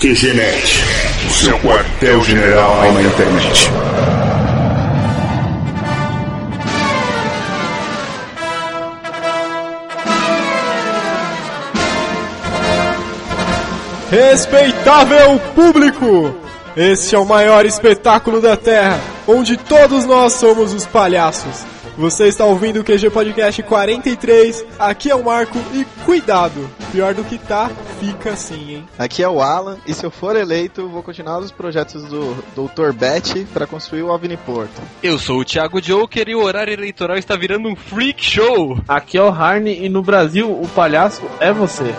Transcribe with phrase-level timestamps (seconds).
[0.00, 0.84] QGNet,
[1.26, 3.68] o seu quartel-general na internet.
[14.08, 16.32] Respeitável público!
[16.76, 21.66] Este é o maior espetáculo da Terra, onde todos nós somos os palhaços.
[21.98, 27.24] Você está ouvindo o QG Podcast 43, aqui é o Marco e cuidado, pior do
[27.24, 28.84] que tá, fica assim, hein?
[28.96, 32.92] Aqui é o Alan e se eu for eleito, vou continuar os projetos do Dr.
[32.94, 34.80] Bet para construir o Avniporto.
[35.02, 38.78] Eu sou o Thiago Joker e o horário eleitoral está virando um freak show.
[38.86, 41.92] Aqui é o Harney e no Brasil o palhaço é você.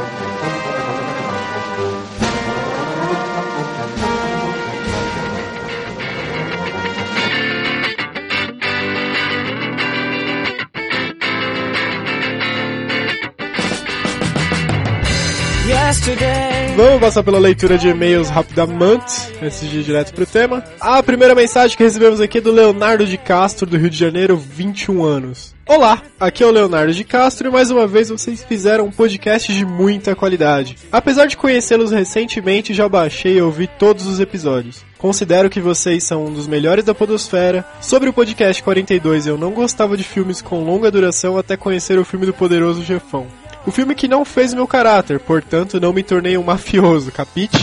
[16.76, 20.64] Vamos passar pela leitura de e-mails rapidamente, antes de ir direto pro tema.
[20.80, 24.38] A primeira mensagem que recebemos aqui é do Leonardo de Castro, do Rio de Janeiro,
[24.38, 25.54] 21 anos.
[25.68, 29.54] Olá, aqui é o Leonardo de Castro e mais uma vez vocês fizeram um podcast
[29.54, 30.78] de muita qualidade.
[30.92, 34.84] Apesar de conhecê-los recentemente, já baixei e ouvi todos os episódios.
[34.98, 37.66] Considero que vocês são um dos melhores da podosfera.
[37.82, 42.06] Sobre o podcast 42, eu não gostava de filmes com longa duração até conhecer o
[42.06, 43.28] filme do Poderoso Jefão.
[43.66, 47.58] O filme que não fez meu caráter, portanto não me tornei um mafioso, capite?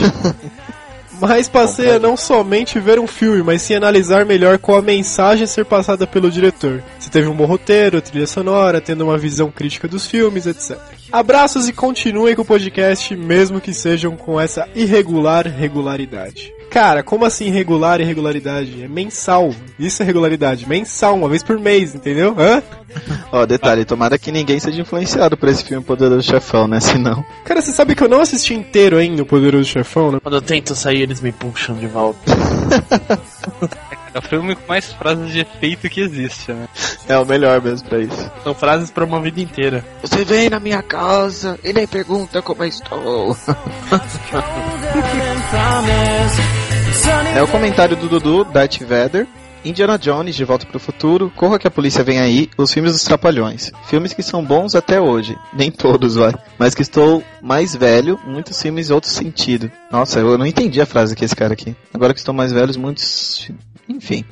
[1.20, 5.44] mas passei a não somente ver um filme, mas sim analisar melhor qual a mensagem
[5.44, 6.82] a ser passada pelo diretor.
[6.98, 10.78] Se teve um bom roteiro, trilha sonora, tendo uma visão crítica dos filmes, etc.
[11.10, 16.52] Abraços e continuem com o podcast, mesmo que sejam com essa irregular regularidade.
[16.70, 18.82] Cara, como assim regular e regularidade?
[18.82, 19.54] É mensal.
[19.78, 20.68] Isso é regularidade.
[20.68, 22.34] Mensal, uma vez por mês, entendeu?
[22.38, 22.62] Hã?
[23.32, 26.80] Ó, detalhe, tomara que ninguém seja influenciado por esse filme Poderoso Chefão, né?
[26.80, 27.24] Senão.
[27.44, 30.18] Cara, você sabe que eu não assisti inteiro ainda o Poderoso Chefão, né?
[30.22, 32.20] Quando eu tento sair, eles me puxam de volta.
[34.16, 36.66] É o filme com mais frases de efeito que existe, né?
[37.06, 38.32] É o melhor mesmo pra isso.
[38.42, 39.84] São frases pra uma vida inteira.
[40.00, 43.36] Você vem na minha casa e nem pergunta como eu estou.
[47.36, 49.26] é o comentário do Dudu, Darth Vader.
[49.62, 52.92] Indiana Jones, De Volta para o Futuro, Corra que a Polícia Vem Aí, os filmes
[52.92, 53.70] dos Trapalhões.
[53.86, 55.36] Filmes que são bons até hoje.
[55.52, 56.32] Nem todos, vai.
[56.58, 59.70] Mas que estou mais velho, muitos filmes outro sentido.
[59.90, 61.76] Nossa, eu não entendi a frase que esse cara aqui.
[61.92, 63.50] Agora que estou mais velho, muitos
[63.88, 64.24] enfim.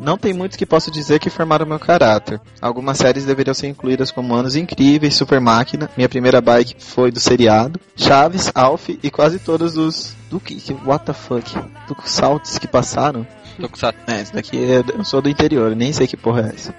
[0.00, 2.40] Não tem muitos que posso dizer que formaram meu caráter.
[2.60, 7.20] Algumas séries deveriam ser incluídas como Anos Incríveis, Super Máquina, minha primeira bike foi do
[7.20, 10.14] seriado, Chaves, Alf e quase todos os.
[10.30, 10.56] Do que?
[10.84, 11.54] What the fuck?
[11.86, 13.26] Do saltos que passaram.
[13.60, 14.00] Tokusatsu.
[14.06, 16.74] É, esse daqui é, eu sou do interior, nem sei que porra é essa.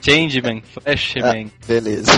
[0.00, 1.50] Changeman, Flashman.
[1.52, 2.12] Ah, beleza.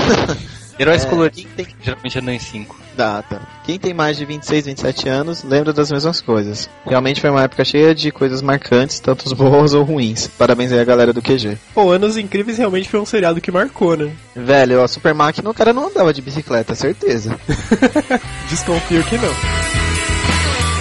[0.79, 1.47] Heróis É, coloridos
[1.83, 2.87] geralmente andam em 5.
[2.97, 3.43] Data.
[3.65, 6.69] Quem tem mais de 26, 27 anos lembra das mesmas coisas.
[6.87, 10.27] Realmente foi uma época cheia de coisas marcantes, tanto boas ou ruins.
[10.39, 11.59] Parabéns aí a galera do QG.
[11.75, 14.11] Pô, Anos Incríveis realmente foi um seriado que marcou, né?
[14.35, 17.39] Velho, a Super Máquina o cara não andava de bicicleta, certeza.
[18.49, 19.35] Desconfio que não.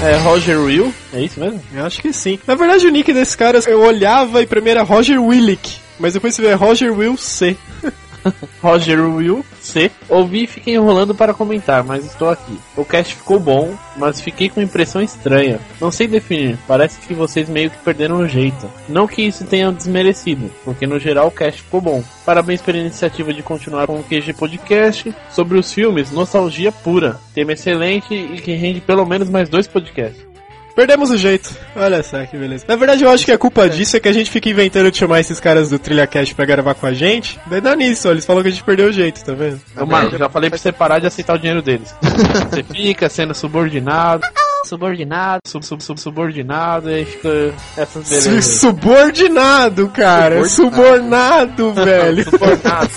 [0.07, 0.93] É Roger Will?
[1.13, 1.61] É isso mesmo?
[1.73, 2.39] Eu acho que sim.
[2.47, 5.77] Na verdade, o nick desse cara, eu olhava e primeiro era Roger Willick.
[5.99, 7.55] Mas depois você vê Roger Will C.
[8.61, 9.91] Roger Will C.
[10.09, 12.57] Ouvi e fiquei enrolando para comentar, mas estou aqui.
[12.75, 15.59] O cast ficou bom, mas fiquei com impressão estranha.
[15.79, 18.69] Não sei definir, parece que vocês meio que perderam o jeito.
[18.87, 22.03] Não que isso tenha desmerecido, porque no geral o cast ficou bom.
[22.25, 27.19] Parabéns pela iniciativa de continuar com o QG Podcast sobre os filmes, nostalgia pura.
[27.33, 30.34] Tema excelente e que rende pelo menos mais dois podcasts.
[30.75, 31.55] Perdemos o jeito.
[31.75, 32.65] Olha só que beleza.
[32.67, 34.97] Na verdade, eu acho que a culpa disso é que a gente fica inventando de
[34.97, 37.39] chamar esses caras do Trilha Cast pra gravar com a gente.
[37.47, 39.59] Daí dá nisso, ó, eles falam que a gente perdeu o jeito, tá vendo?
[39.79, 41.95] Ô, Marco, já falei pra você parar de aceitar o dinheiro deles.
[42.51, 44.21] você fica sendo subordinado,
[44.65, 48.45] subordinado, sub, sub, sub, subordinado, e aí fica essas Su- belezas.
[48.59, 50.43] Subordinado, cara.
[50.45, 52.23] Subornado, velho.
[52.25, 52.89] Subordinado.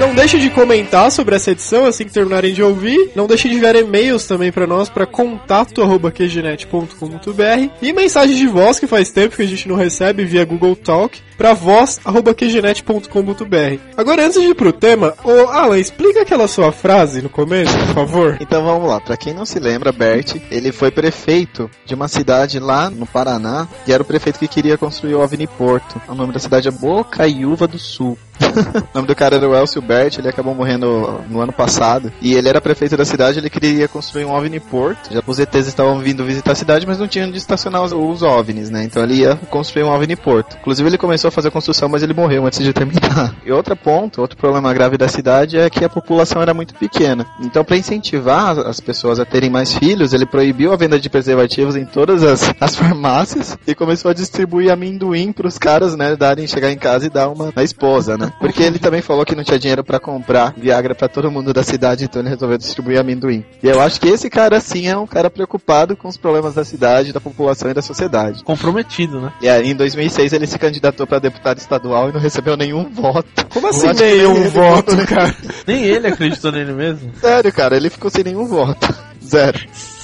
[0.00, 3.10] Não deixe de comentar sobre essa edição assim que terminarem de ouvir.
[3.14, 8.86] Não deixe de enviar e-mails também pra nós para contato@qgenet.com.br e mensagens de voz que
[8.86, 13.80] faz tempo que a gente não recebe via Google Talk para voz@qgenet.com.br.
[13.96, 17.94] Agora antes de ir pro tema, ô Alan, explica aquela sua frase no começo, por
[17.94, 18.36] favor.
[18.40, 22.58] Então vamos lá, pra quem não se lembra, Bert, ele foi prefeito de uma cidade
[22.58, 26.02] lá no Paraná, e era o prefeito que queria construir o Avniporto.
[26.08, 28.18] O nome da cidade é Bocaiúva do Sul.
[28.42, 32.12] o nome do cara era o o Elcio Bert, ele acabou morrendo no ano passado.
[32.20, 34.98] E ele era prefeito da cidade, ele queria construir um OVNI-port.
[35.10, 38.22] Já os ETs estavam vindo visitar a cidade, mas não tinham onde estacionar os, os
[38.22, 38.84] OVNIs, né?
[38.84, 40.54] Então ele ia construir um OVNI-port.
[40.60, 43.34] Inclusive ele começou fazer a construção, mas ele morreu antes de terminar.
[43.44, 47.26] E outro ponto, outro problema grave da cidade é que a população era muito pequena.
[47.40, 51.74] Então para incentivar as pessoas a terem mais filhos, ele proibiu a venda de preservativos
[51.74, 56.70] em todas as, as farmácias e começou a distribuir amendoim pros caras, né, darem chegar
[56.70, 58.32] em casa e dar uma na esposa, né?
[58.38, 61.62] Porque ele também falou que não tinha dinheiro para comprar Viagra para todo mundo da
[61.62, 63.44] cidade, então ele resolveu distribuir amendoim.
[63.62, 66.64] E eu acho que esse cara sim é um cara preocupado com os problemas da
[66.64, 68.44] cidade, da população e da sociedade.
[68.44, 69.32] Comprometido, né?
[69.40, 73.46] E aí, em 2006 ele se candidatou para deputado estadual e não recebeu nenhum voto.
[73.50, 75.36] Como assim Eu nenhum voto, cara?
[75.66, 77.12] Nem ele acreditou nele mesmo.
[77.20, 78.88] Sério, cara, ele ficou sem nenhum voto.
[79.22, 79.58] Zero.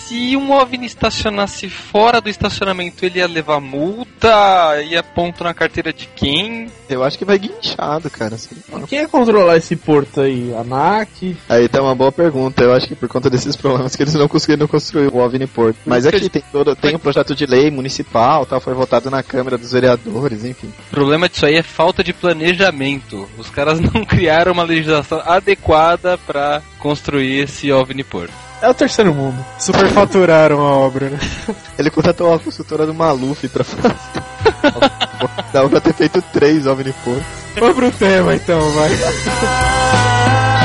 [0.08, 5.92] Se um OVNI estacionasse fora do estacionamento, ele ia levar multa, ia ponto na carteira
[5.92, 6.70] de quem?
[6.88, 8.36] Eu acho que vai guinchado, cara.
[8.36, 8.56] assim.
[8.86, 10.54] Quem ia controlar esse porto aí?
[10.54, 11.36] A NAC?
[11.46, 12.62] Aí tá uma boa pergunta.
[12.62, 15.76] Eu acho que por conta desses problemas que eles não conseguiram construir o OVNI Porto.
[15.84, 19.58] Mas aqui tem todo, tem um projeto de lei municipal, tal, foi votado na Câmara
[19.58, 20.72] dos Vereadores, enfim.
[20.86, 23.28] O problema disso aí é falta de planejamento.
[23.36, 28.47] Os caras não criaram uma legislação adequada pra construir esse OVNI Porto.
[28.60, 29.44] É o terceiro mundo.
[29.58, 31.18] Superfaturaram a obra, né?
[31.78, 33.94] Ele contratou a consultora do Maluf pra fazer.
[35.52, 36.94] Dava pra ter feito três OVNI.
[37.58, 38.90] Vamos pro tema então, vai.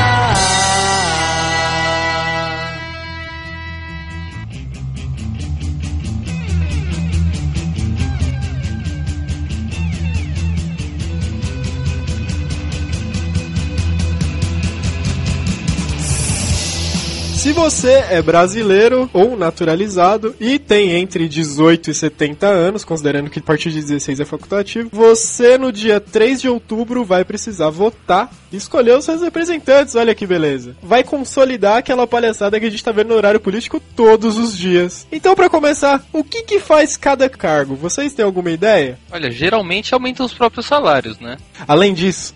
[17.43, 23.39] Se você é brasileiro ou naturalizado e tem entre 18 e 70 anos, considerando que
[23.39, 28.31] a partir de 16 é facultativo, você no dia 3 de outubro vai precisar votar
[28.49, 29.93] e escolher os seus representantes.
[29.93, 30.73] Olha que beleza.
[30.81, 35.05] Vai consolidar aquela palhaçada que a gente tá vendo no horário político todos os dias.
[35.11, 37.75] Então, pra começar, o que que faz cada cargo?
[37.75, 38.97] Vocês têm alguma ideia?
[39.11, 41.35] Olha, geralmente aumentam os próprios salários, né?
[41.67, 42.33] Além disso.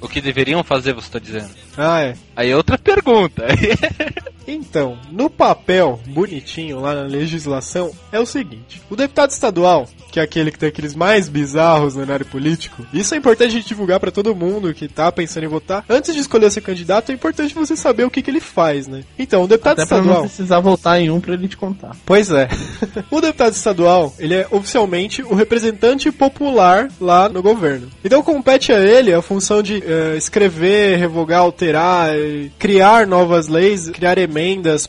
[0.00, 1.50] O que deveriam fazer, você tá dizendo?
[1.76, 2.14] Ah, é.
[2.34, 3.44] Aí é outra pergunta.
[4.48, 10.22] Então, no papel, bonitinho lá na legislação, é o seguinte: o deputado estadual, que é
[10.22, 14.00] aquele que tem aqueles mais bizarros no horário político, isso é importante a gente divulgar
[14.00, 15.84] pra todo mundo que tá pensando em votar.
[15.88, 19.04] Antes de escolher seu candidato, é importante você saber o que, que ele faz, né?
[19.18, 20.22] Então, o deputado Até pra não estadual.
[20.22, 21.94] precisar voltar em um pra ele te contar.
[22.06, 22.48] Pois é.
[23.10, 27.88] o deputado estadual, ele é oficialmente o representante popular lá no governo.
[28.02, 33.90] Então compete a ele a função de eh, escrever, revogar, alterar, eh, criar novas leis,
[33.90, 34.37] criar emendas,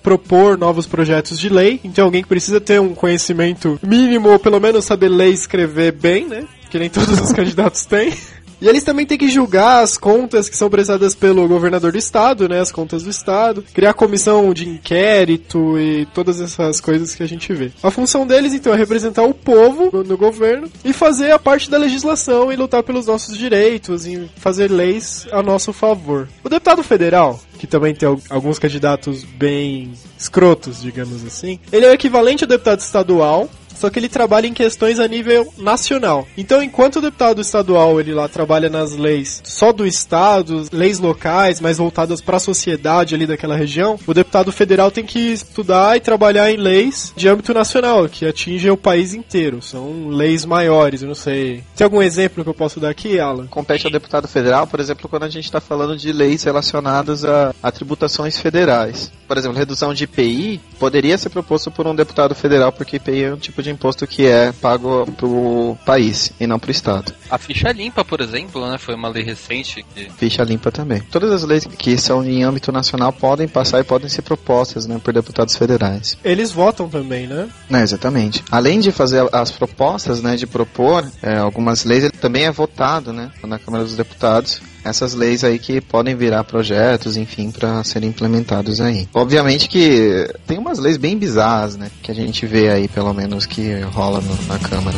[0.01, 1.79] propor novos projetos de lei.
[1.83, 5.91] Então alguém que precisa ter um conhecimento mínimo, ou pelo menos saber ler e escrever
[5.91, 6.45] bem, né?
[6.69, 8.13] Que nem todos os candidatos têm.
[8.61, 12.47] E eles também têm que julgar as contas que são prestadas pelo governador do estado,
[12.49, 12.59] né?
[12.59, 17.53] As contas do estado, criar comissão de inquérito e todas essas coisas que a gente
[17.53, 17.71] vê.
[17.81, 21.69] A função deles, então, é representar o povo no, no governo e fazer a parte
[21.69, 26.27] da legislação e lutar pelos nossos direitos e fazer leis a nosso favor.
[26.43, 31.89] O deputado federal, que também tem al- alguns candidatos bem escrotos, digamos assim, ele é
[31.89, 36.27] o equivalente ao deputado estadual, só que ele trabalha em questões a nível nacional.
[36.37, 41.61] Então, enquanto o deputado estadual ele lá trabalha nas leis só do estado, leis locais,
[41.61, 45.99] mais voltadas para a sociedade ali daquela região, o deputado federal tem que estudar e
[45.99, 49.61] trabalhar em leis de âmbito nacional, que atingem o país inteiro.
[49.61, 51.63] São leis maiores, eu não sei.
[51.75, 53.47] Tem algum exemplo que eu posso dar aqui, Alan?
[53.47, 57.53] Compete ao deputado federal, por exemplo, quando a gente está falando de leis relacionadas a,
[57.61, 59.11] a tributações federais.
[59.27, 63.33] Por exemplo, redução de IPI poderia ser proposto por um deputado federal, porque IPI é
[63.33, 67.13] um tipo de imposto que é pago pro país e não pro estado.
[67.29, 68.77] A ficha limpa, por exemplo, né?
[68.77, 71.01] Foi uma lei recente que Ficha limpa também.
[71.11, 74.99] Todas as leis que são em âmbito nacional podem passar e podem ser propostas né,
[75.03, 76.17] por deputados federais.
[76.23, 77.49] Eles votam também, né?
[77.69, 78.43] Não, exatamente.
[78.51, 83.13] Além de fazer as propostas, né, de propor é, algumas leis, ele também é votado,
[83.13, 84.61] né, na Câmara dos Deputados.
[84.89, 89.07] Essas leis aí que podem virar projetos, enfim, para serem implementados aí.
[89.13, 93.45] Obviamente que tem umas leis bem bizarras, né, que a gente vê aí, pelo menos,
[93.45, 94.97] que rola no- na Câmara.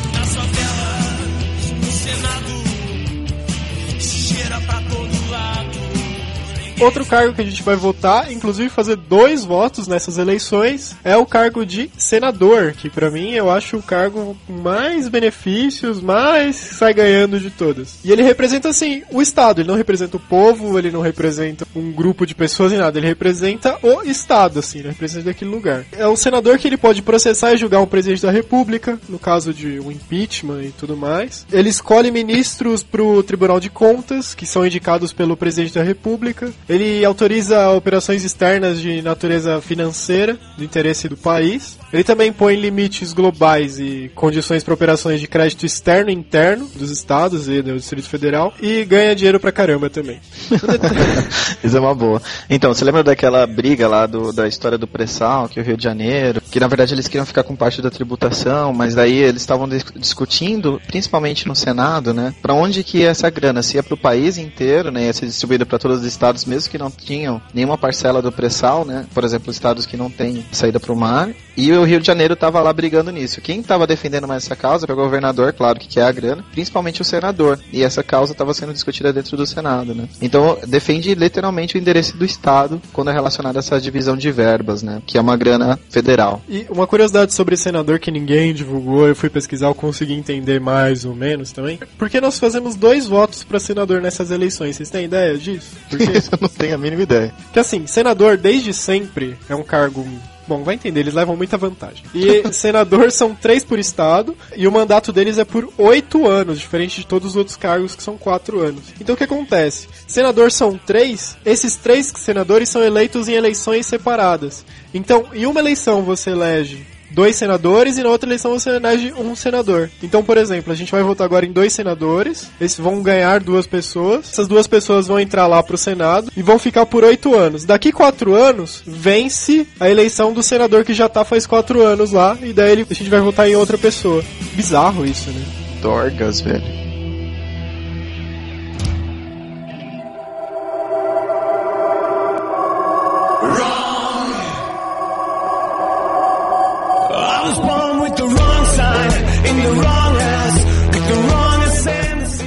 [6.83, 11.25] Outro cargo que a gente vai votar, inclusive fazer dois votos nessas eleições, é o
[11.25, 17.39] cargo de senador, que pra mim eu acho o cargo mais benefícios, mais sai ganhando
[17.39, 18.00] de todas.
[18.03, 21.91] E ele representa assim o Estado, ele não representa o povo, ele não representa um
[21.91, 25.85] grupo de pessoas nem nada, ele representa o Estado, assim, ele representa aquele lugar.
[25.91, 29.53] É o senador que ele pode processar e julgar um presidente da República, no caso
[29.53, 31.45] de um impeachment e tudo mais.
[31.51, 36.51] Ele escolhe ministros pro Tribunal de Contas, que são indicados pelo presidente da República.
[36.71, 41.77] Ele autoriza operações externas de natureza financeira, do interesse do país.
[41.93, 46.89] Ele também põe limites globais e condições para operações de crédito externo e interno dos
[46.89, 50.19] estados e do Distrito Federal e ganha dinheiro pra caramba também.
[51.63, 52.21] Isso é uma boa.
[52.50, 55.83] Então, você lembra daquela briga lá do, da história do pré-sal, que o Rio de
[55.83, 59.67] Janeiro, que na verdade eles queriam ficar com parte da tributação, mas daí eles estavam
[59.67, 63.98] dis- discutindo, principalmente no Senado, né, para onde que ia essa grana, se ia pro
[63.98, 67.77] país inteiro, né, ia ser distribuída para todos os estados, mesmo que não tinham nenhuma
[67.77, 71.84] parcela do pré-sal, né, por exemplo, estados que não têm saída pro mar, e o
[71.84, 73.41] Rio de Janeiro tava lá brigando nisso.
[73.41, 77.01] Quem tava defendendo mais essa causa foi o governador, claro, que quer a grana, principalmente
[77.01, 80.08] o senador, e essa causa estava sendo discutida dentro do Senado, né.
[80.22, 84.81] Então, defende literalmente o endereço do estado quando é relacionado a essa divisão de verbas,
[84.84, 86.41] né, que é uma grana federal.
[86.50, 91.05] E uma curiosidade sobre senador que ninguém divulgou, eu fui pesquisar, eu consegui entender mais
[91.05, 91.79] ou menos também.
[91.98, 94.75] Porque nós fazemos dois votos pra senador nessas eleições.
[94.75, 95.72] Vocês têm ideia disso?
[95.89, 97.34] Porque, Eu não tenho a mínima ideia.
[97.43, 100.05] porque assim, senador desde sempre é um cargo.
[100.48, 102.03] Bom, vai entender, eles levam muita vantagem.
[102.13, 107.01] E senador são três por estado, e o mandato deles é por oito anos, diferente
[107.01, 108.83] de todos os outros cargos que são quatro anos.
[109.00, 109.88] Então o que acontece?
[110.07, 114.65] Senador são três, esses três senadores são eleitos em eleições separadas.
[114.93, 119.36] Então, em uma eleição você elege dois senadores e na outra eleição você elege um
[119.36, 119.89] senador.
[120.01, 123.68] Então, por exemplo, a gente vai votar agora em dois senadores, eles vão ganhar duas
[123.68, 127.65] pessoas, essas duas pessoas vão entrar lá pro Senado e vão ficar por oito anos.
[127.65, 132.38] Daqui quatro anos, vence a eleição do senador que já tá faz quatro anos lá,
[132.41, 134.24] e daí a gente vai votar em outra pessoa.
[134.53, 135.46] Bizarro isso, né?
[135.82, 136.90] Dorgas, velho.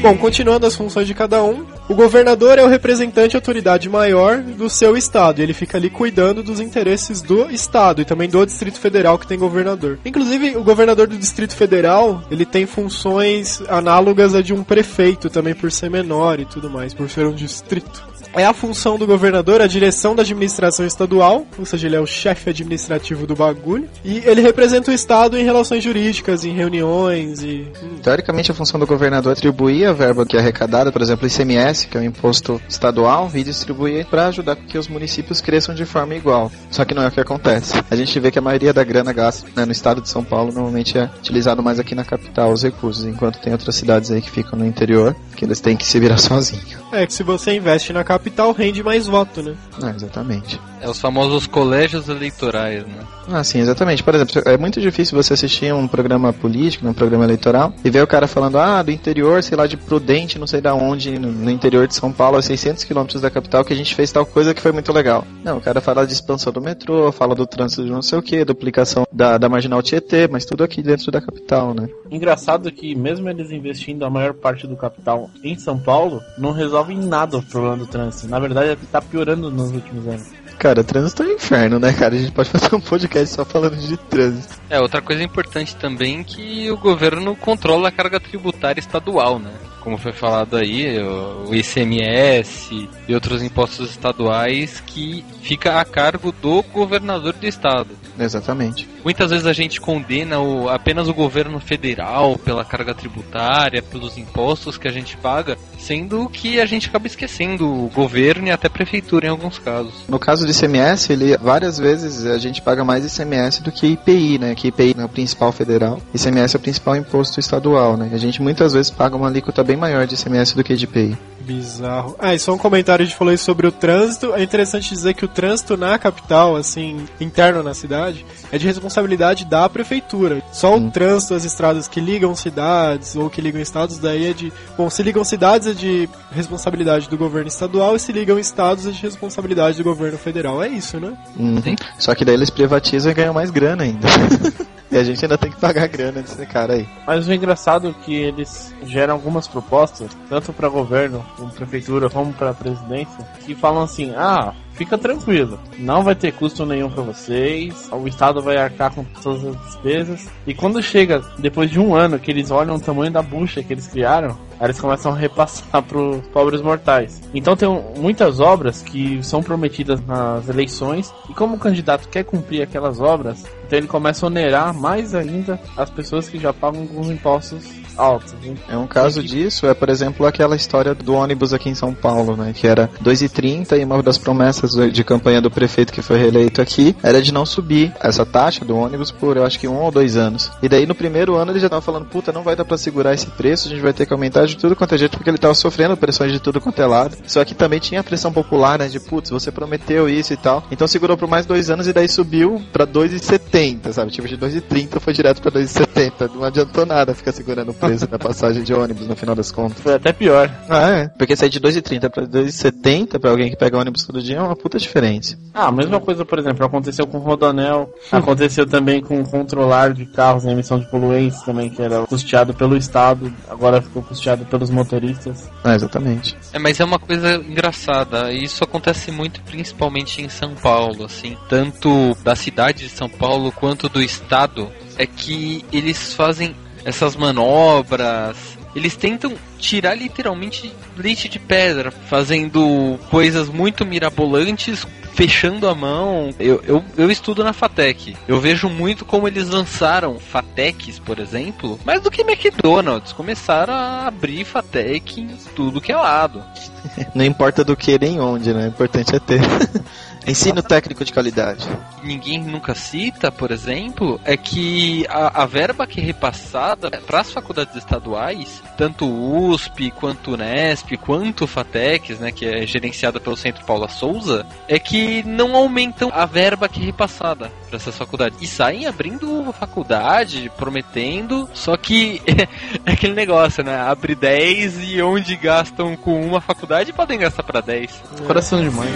[0.04, 4.68] Bom, continuando as funções de cada um, o governador é o representante autoridade maior do
[4.68, 5.40] seu estado.
[5.40, 9.26] E ele fica ali cuidando dos interesses do estado e também do Distrito Federal que
[9.26, 9.99] tem governador.
[10.04, 15.54] Inclusive, o governador do Distrito Federal, ele tem funções análogas a de um prefeito também
[15.54, 18.04] por ser menor e tudo mais, por ser um distrito.
[18.34, 22.06] É a função do governador a direção da administração estadual, ou seja, ele é o
[22.06, 27.68] chefe administrativo do bagulho, e ele representa o estado em relações jurídicas, em reuniões e
[28.02, 31.86] Teoricamente, a função do governador é atribuir a verba que é arrecadada, por exemplo, ICMS,
[31.86, 36.16] que é o imposto estadual, e distribuir para ajudar que os municípios cresçam de forma
[36.16, 36.50] igual.
[36.72, 37.74] Só que não é o que acontece.
[37.88, 40.52] A gente vê que a maioria da grana gasta né, no estado de São Paulo
[40.52, 44.30] normalmente é utilizado mais aqui na capital, os recursos, enquanto tem outras cidades aí que
[44.30, 46.76] ficam no interior, que eles têm que se virar sozinhos.
[46.90, 49.54] É que se você investe na capital, rende mais voto, né?
[49.82, 50.60] É, exatamente.
[50.84, 53.06] É os famosos colégios eleitorais, né?
[53.26, 54.02] Ah, sim, exatamente.
[54.02, 58.02] Por exemplo, é muito difícil você assistir um programa político, um programa eleitoral, e ver
[58.02, 61.32] o cara falando, ah, do interior, sei lá, de Prudente, não sei da onde, no,
[61.32, 64.26] no interior de São Paulo, a 600 quilômetros da capital, que a gente fez tal
[64.26, 65.24] coisa que foi muito legal.
[65.42, 68.22] Não, o cara fala de expansão do metrô, fala do trânsito de não sei o
[68.22, 71.88] que, duplicação da, da marginal Tietê, mas tudo aqui dentro da capital, né?
[72.10, 76.98] Engraçado que mesmo eles investindo a maior parte do capital em São Paulo, não resolvem
[76.98, 78.28] nada o problema do trânsito.
[78.28, 80.43] Na verdade, é que tá piorando nos últimos anos.
[80.58, 82.14] Cara, trânsito é um inferno, né, cara?
[82.14, 84.54] A gente pode fazer um podcast só falando de trânsito.
[84.70, 89.52] É, outra coisa importante também é que o governo controla a carga tributária estadual, né?
[89.84, 96.62] Como foi falado aí, o ICMS e outros impostos estaduais que fica a cargo do
[96.72, 97.88] governador do estado.
[98.18, 98.88] Exatamente.
[99.04, 104.78] Muitas vezes a gente condena o- apenas o governo federal pela carga tributária, pelos impostos
[104.78, 108.70] que a gente paga, sendo que a gente acaba esquecendo o governo e até a
[108.70, 109.92] prefeitura em alguns casos.
[110.08, 114.38] No caso do ICMS, ele várias vezes a gente paga mais ICMS do que IPI,
[114.38, 114.54] né?
[114.54, 118.10] Que IPI é o principal federal, ICMS é o principal imposto estadual, né?
[118.14, 121.18] A gente muitas vezes paga uma alíquota bem maior de ICMS do que de IPI.
[121.44, 122.16] Bizarro.
[122.18, 124.32] Ah, e só um comentário, a gente falou sobre o trânsito.
[124.34, 129.44] É interessante dizer que o trânsito na capital, assim, interno na cidade, é de responsabilidade
[129.44, 130.42] da prefeitura.
[130.52, 134.52] Só o trânsito, as estradas que ligam cidades ou que ligam estados, daí é de.
[134.76, 138.90] Bom, se ligam cidades é de responsabilidade do governo estadual e se ligam estados é
[138.90, 140.62] de responsabilidade do governo federal.
[140.62, 141.12] É isso, né?
[141.38, 141.60] Uhum.
[141.62, 141.76] Sim.
[141.98, 144.06] Só que daí eles privatizam e ganham mais grana ainda.
[144.94, 146.88] E a gente ainda tem que pagar a grana desse cara aí.
[147.04, 152.32] Mas o engraçado é que eles geram algumas propostas, tanto para governo, como prefeitura, como
[152.32, 157.88] para presidência, que falam assim: ah, fica tranquilo, não vai ter custo nenhum para vocês,
[157.90, 160.28] o Estado vai arcar com todas as despesas.
[160.46, 163.72] E quando chega, depois de um ano, que eles olham o tamanho da bucha que
[163.72, 167.22] eles criaram, eles começam a repassar pros pobres mortais.
[167.32, 172.62] Então tem muitas obras que são prometidas nas eleições, e como o candidato quer cumprir
[172.62, 177.08] aquelas obras, então ele começa a onerar mais ainda as pessoas que já pagam os
[177.08, 178.32] impostos altos.
[178.32, 178.54] né?
[178.68, 182.36] É um caso disso, é por exemplo aquela história do ônibus aqui em São Paulo,
[182.36, 182.52] né?
[182.54, 186.94] Que era 2,30 e uma das promessas de campanha do prefeito que foi reeleito aqui
[187.02, 190.16] era de não subir essa taxa do ônibus por eu acho que um ou dois
[190.16, 190.50] anos.
[190.62, 193.14] E daí no primeiro ano ele já tava falando, puta, não vai dar pra segurar
[193.14, 195.38] esse preço, a gente vai ter que aumentar de tudo quanto é jeito, porque ele
[195.38, 197.16] tava sofrendo pressões de tudo quanto é lado.
[197.26, 198.88] Só que também tinha a pressão popular, né?
[198.88, 200.64] De putz, você prometeu isso e tal.
[200.70, 204.10] Então segurou por mais dois anos e daí subiu pra 2,70, sabe?
[204.10, 206.30] Tipo, de 2,30 foi direto pra 2,70.
[206.34, 209.80] Não adiantou nada ficar segurando o preço da passagem de ônibus no final das contas.
[209.80, 210.50] Foi até pior.
[210.68, 211.08] Ah, é.
[211.08, 214.56] Porque sair de 2,30 pra 2,70 pra alguém que pega ônibus todo dia é uma
[214.56, 215.38] puta diferença.
[215.52, 219.92] Ah, a mesma coisa, por exemplo, aconteceu com o Rodonel, aconteceu também com o controlar
[219.92, 224.44] de carros em emissão de poluentes também, que era custeado pelo Estado, agora ficou custeado
[224.46, 225.50] pelos motoristas.
[225.62, 226.36] Ah, exatamente.
[226.52, 228.32] É, mas é uma coisa engraçada.
[228.32, 233.52] e Isso acontece muito, principalmente em São Paulo, assim, tanto da cidade de São Paulo
[233.52, 238.36] quanto do estado, é que eles fazem essas manobras.
[238.74, 246.30] Eles tentam tirar literalmente leite de pedra, fazendo coisas muito mirabolantes, fechando a mão.
[246.38, 248.16] Eu, eu, eu estudo na Fatec.
[248.26, 253.12] Eu vejo muito como eles lançaram Fatecs, por exemplo, mais do que McDonald's.
[253.12, 256.42] Começaram a abrir Fatec em tudo que é lado.
[257.14, 258.64] Não importa do que nem onde, né?
[258.64, 259.40] O importante é ter.
[260.26, 261.68] Ensino técnico de qualidade.
[262.02, 267.32] ninguém nunca cita, por exemplo, é que a, a verba que é repassada para as
[267.32, 273.20] faculdades estaduais, tanto o USP, quanto o Unesp, quanto o FATECs, né, que é gerenciada
[273.20, 277.96] pelo Centro Paula Souza, é que não aumentam a verba que é repassada para essas
[277.96, 278.38] faculdades.
[278.40, 282.20] E saem abrindo faculdade, prometendo, só que
[282.84, 283.76] é aquele negócio, né?
[283.76, 288.02] Abre 10 e onde gastam com uma faculdade podem gastar para 10.
[288.26, 288.88] Coração de mãe.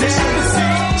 [0.00, 0.39] This is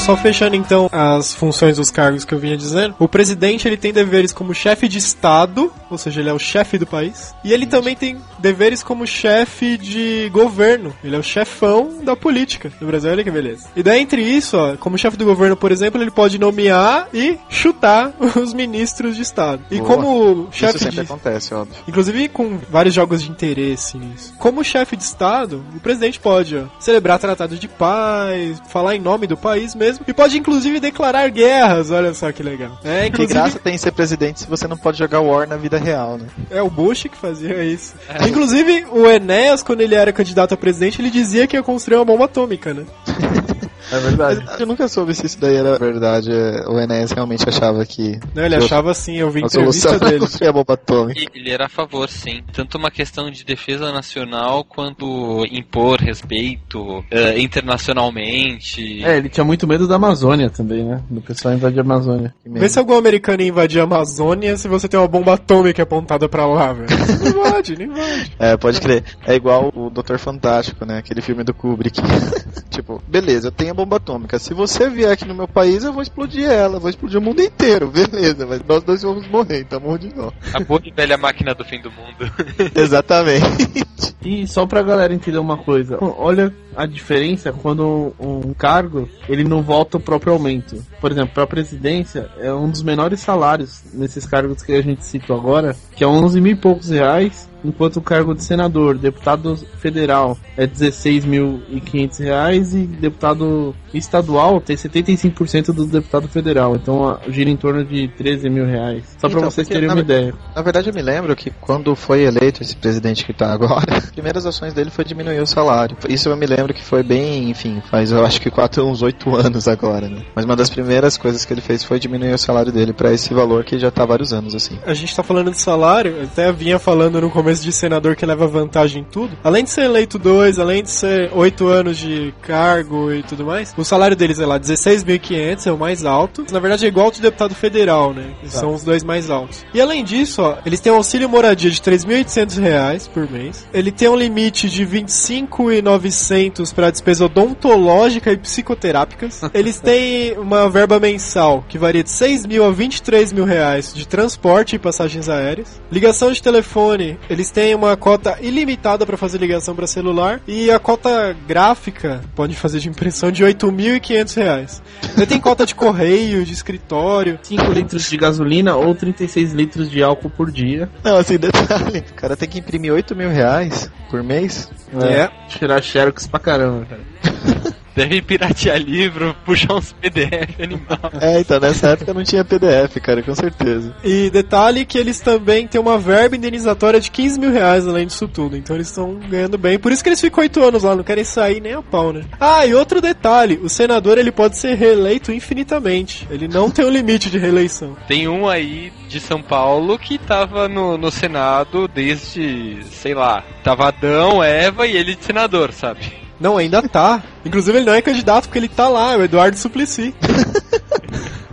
[0.00, 3.92] Só fechando então as funções dos cargos que eu vinha dizendo, o presidente ele tem
[3.92, 7.66] deveres como chefe de estado, ou seja, ele é o chefe do país, e ele
[7.66, 13.10] também tem deveres como chefe de governo, ele é o chefão da política no Brasil,
[13.10, 13.68] olha que beleza.
[13.76, 17.38] E daí entre isso, ó, como chefe do governo, por exemplo, ele pode nomear e
[17.50, 19.62] chutar os ministros de estado.
[19.70, 19.86] E Boa.
[19.86, 21.76] como Isso chefe sempre de acontece, óbvio.
[21.86, 24.32] Inclusive com vários jogos de interesse nisso.
[24.38, 29.26] Como chefe de Estado, o presidente pode ó, celebrar tratados de paz, falar em nome
[29.26, 32.78] do país mesmo, e pode inclusive declarar guerras, olha só que legal.
[32.84, 35.78] É, Que inclusive, graça tem ser presidente se você não pode jogar War na vida
[35.78, 36.26] real, né?
[36.50, 37.94] é o Bush que fazia isso.
[38.28, 42.04] Inclusive, o Enéas, quando ele era candidato a presidente, ele dizia que ia construir uma
[42.04, 42.84] bomba atômica, né?
[43.92, 44.44] É verdade.
[44.58, 46.30] Eu nunca soube se isso daí era verdade.
[46.32, 49.98] é, O Enéas realmente achava que Não, ele Eu- achava assim, eu vi a entrevista
[49.98, 50.24] dele.
[50.46, 51.20] a bomba atômica.
[51.34, 52.42] Ele era a favor, sim.
[52.52, 59.04] Tanto uma questão de defesa nacional quanto impor respeito eh, internacionalmente.
[59.04, 61.02] É, ele tinha muito medo da Amazônia também, né?
[61.10, 62.34] Do pessoal invadir a Amazônia.
[62.46, 66.28] Vê se algum americano ia invadir a Amazônia se você tem uma bomba atômica apontada
[66.28, 66.88] pra lá, velho.
[67.20, 68.32] Não invade, não invade.
[68.38, 69.04] É, pode crer.
[69.26, 70.98] É igual o Doutor Fantástico, né?
[70.98, 72.00] Aquele filme do Kubrick.
[72.70, 74.38] tipo, beleza, eu tenho a bomba atômica.
[74.38, 76.78] Se você vier aqui no meu país, eu vou explodir ela.
[76.78, 77.88] Vou explodir o mundo inteiro.
[77.90, 80.34] Beleza, mas nós dois vamos morrer, então morro de novo.
[80.52, 82.30] A boa e velha máquina do fim do mundo.
[82.74, 83.86] Exatamente.
[84.22, 89.62] E só pra galera entender uma coisa, olha a diferença quando um cargo ele não
[89.62, 90.84] volta o próprio aumento.
[91.00, 95.36] Por exemplo, pra presidência é um dos menores salários nesses cargos que a gente citou
[95.36, 100.36] agora, que é 11 mil e poucos reais, enquanto o cargo de senador, deputado federal
[100.56, 107.84] é 16.500 reais e deputado estadual tem 75% do deputado federal, então gira em torno
[107.84, 109.04] de 13 mil reais.
[109.18, 110.34] Só pra Então, vocês porque, terem na uma ideia.
[110.54, 114.10] Na verdade, eu me lembro que quando foi eleito esse presidente que tá agora, as
[114.10, 115.96] primeiras ações dele foi diminuir o salário.
[116.08, 119.34] Isso eu me lembro que foi bem, enfim, faz eu acho que quatro, uns oito
[119.36, 120.22] anos agora, né?
[120.34, 123.32] Mas uma das primeiras coisas que ele fez foi diminuir o salário dele pra esse
[123.34, 124.78] valor que já tá há vários anos, assim.
[124.86, 128.14] A gente tá falando de salário, eu até vinha falando no começo começo de senador
[128.14, 131.98] que leva vantagem em tudo, além de ser eleito dois, além de ser oito anos
[131.98, 136.46] de cargo e tudo mais, o salário deles é lá 16.500, é o mais alto.
[136.52, 138.34] Na verdade é igual ao do deputado federal, né?
[138.40, 139.64] Que São os dois mais altos.
[139.74, 143.66] E além disso, ó, eles têm um auxílio moradia de 3.800 reais por mês.
[143.74, 149.40] Ele tem um limite de 25.900 para despesa odontológica e psicoterápicas.
[149.52, 154.06] Eles têm uma verba mensal que varia de 6 mil a 23 mil reais de
[154.06, 155.80] transporte e passagens aéreas.
[155.90, 160.80] Ligação de telefone, eles têm uma cota ilimitada para fazer ligação para celular e a
[160.80, 164.82] cota gráfica pode fazer de impressão de 8.500 reais.
[165.16, 167.38] Ele tem cota de correio, de escritório.
[167.42, 170.88] 5 litros de gasolina ou 36 litros de álcool por dia.
[171.04, 174.68] Não, assim, detalhe, o cara tem que imprimir 8 mil reais por mês.
[175.00, 175.30] É.
[175.48, 177.70] Tirar xerox pra caramba, cara.
[178.00, 181.12] Deve piratear livro, puxar uns PDF animal.
[181.20, 183.94] É, então nessa época não tinha PDF, cara, com certeza.
[184.02, 188.26] E detalhe que eles também têm uma verba indenizatória de 15 mil reais além disso
[188.26, 188.56] tudo.
[188.56, 189.78] Então eles estão ganhando bem.
[189.78, 192.24] Por isso que eles ficam 8 anos lá, não querem sair nem a pau, né?
[192.40, 196.26] Ah, e outro detalhe: o senador ele pode ser reeleito infinitamente.
[196.30, 197.98] Ele não tem um limite de reeleição.
[198.08, 203.88] Tem um aí de São Paulo que tava no, no Senado desde, sei lá, tava
[203.88, 206.29] Adão, Eva e ele de senador, sabe?
[206.40, 207.22] Não, ainda tá.
[207.44, 210.14] Inclusive ele não é candidato porque ele tá lá, é o Eduardo Suplicy.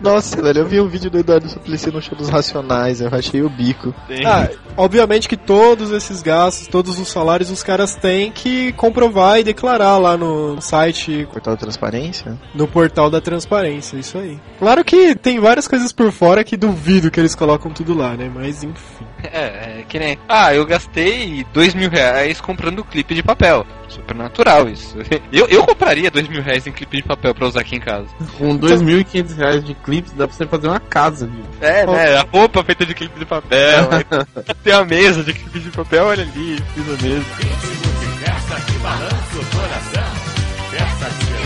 [0.01, 3.41] Nossa, velho, eu vi um vídeo do Eduardo Suplicy no show dos Racionais, eu achei
[3.41, 3.93] o bico.
[4.25, 4.47] Ah,
[4.77, 9.97] obviamente que todos esses gastos, todos os salários, os caras têm que comprovar e declarar
[9.97, 12.37] lá no site, Portal da Transparência?
[12.53, 14.39] no portal da transparência, isso aí.
[14.59, 18.31] Claro que tem várias coisas por fora que duvido que eles colocam tudo lá, né?
[18.33, 19.05] Mas enfim.
[19.23, 20.17] É, é que nem.
[20.29, 23.65] Ah, eu gastei dois mil reais comprando clipe de papel.
[23.87, 24.97] Super natural isso.
[25.31, 28.07] Eu, eu compraria dois mil reais em clipe de papel pra usar aqui em casa.
[28.37, 31.43] Com 2.500 reais de clipes dá pra você fazer uma casa, viu?
[31.61, 32.17] É, né?
[32.17, 33.89] A roupa feita de clipe de papel.
[34.63, 37.25] tem a mesa de clipe de papel, olha ali, fiz a mesa.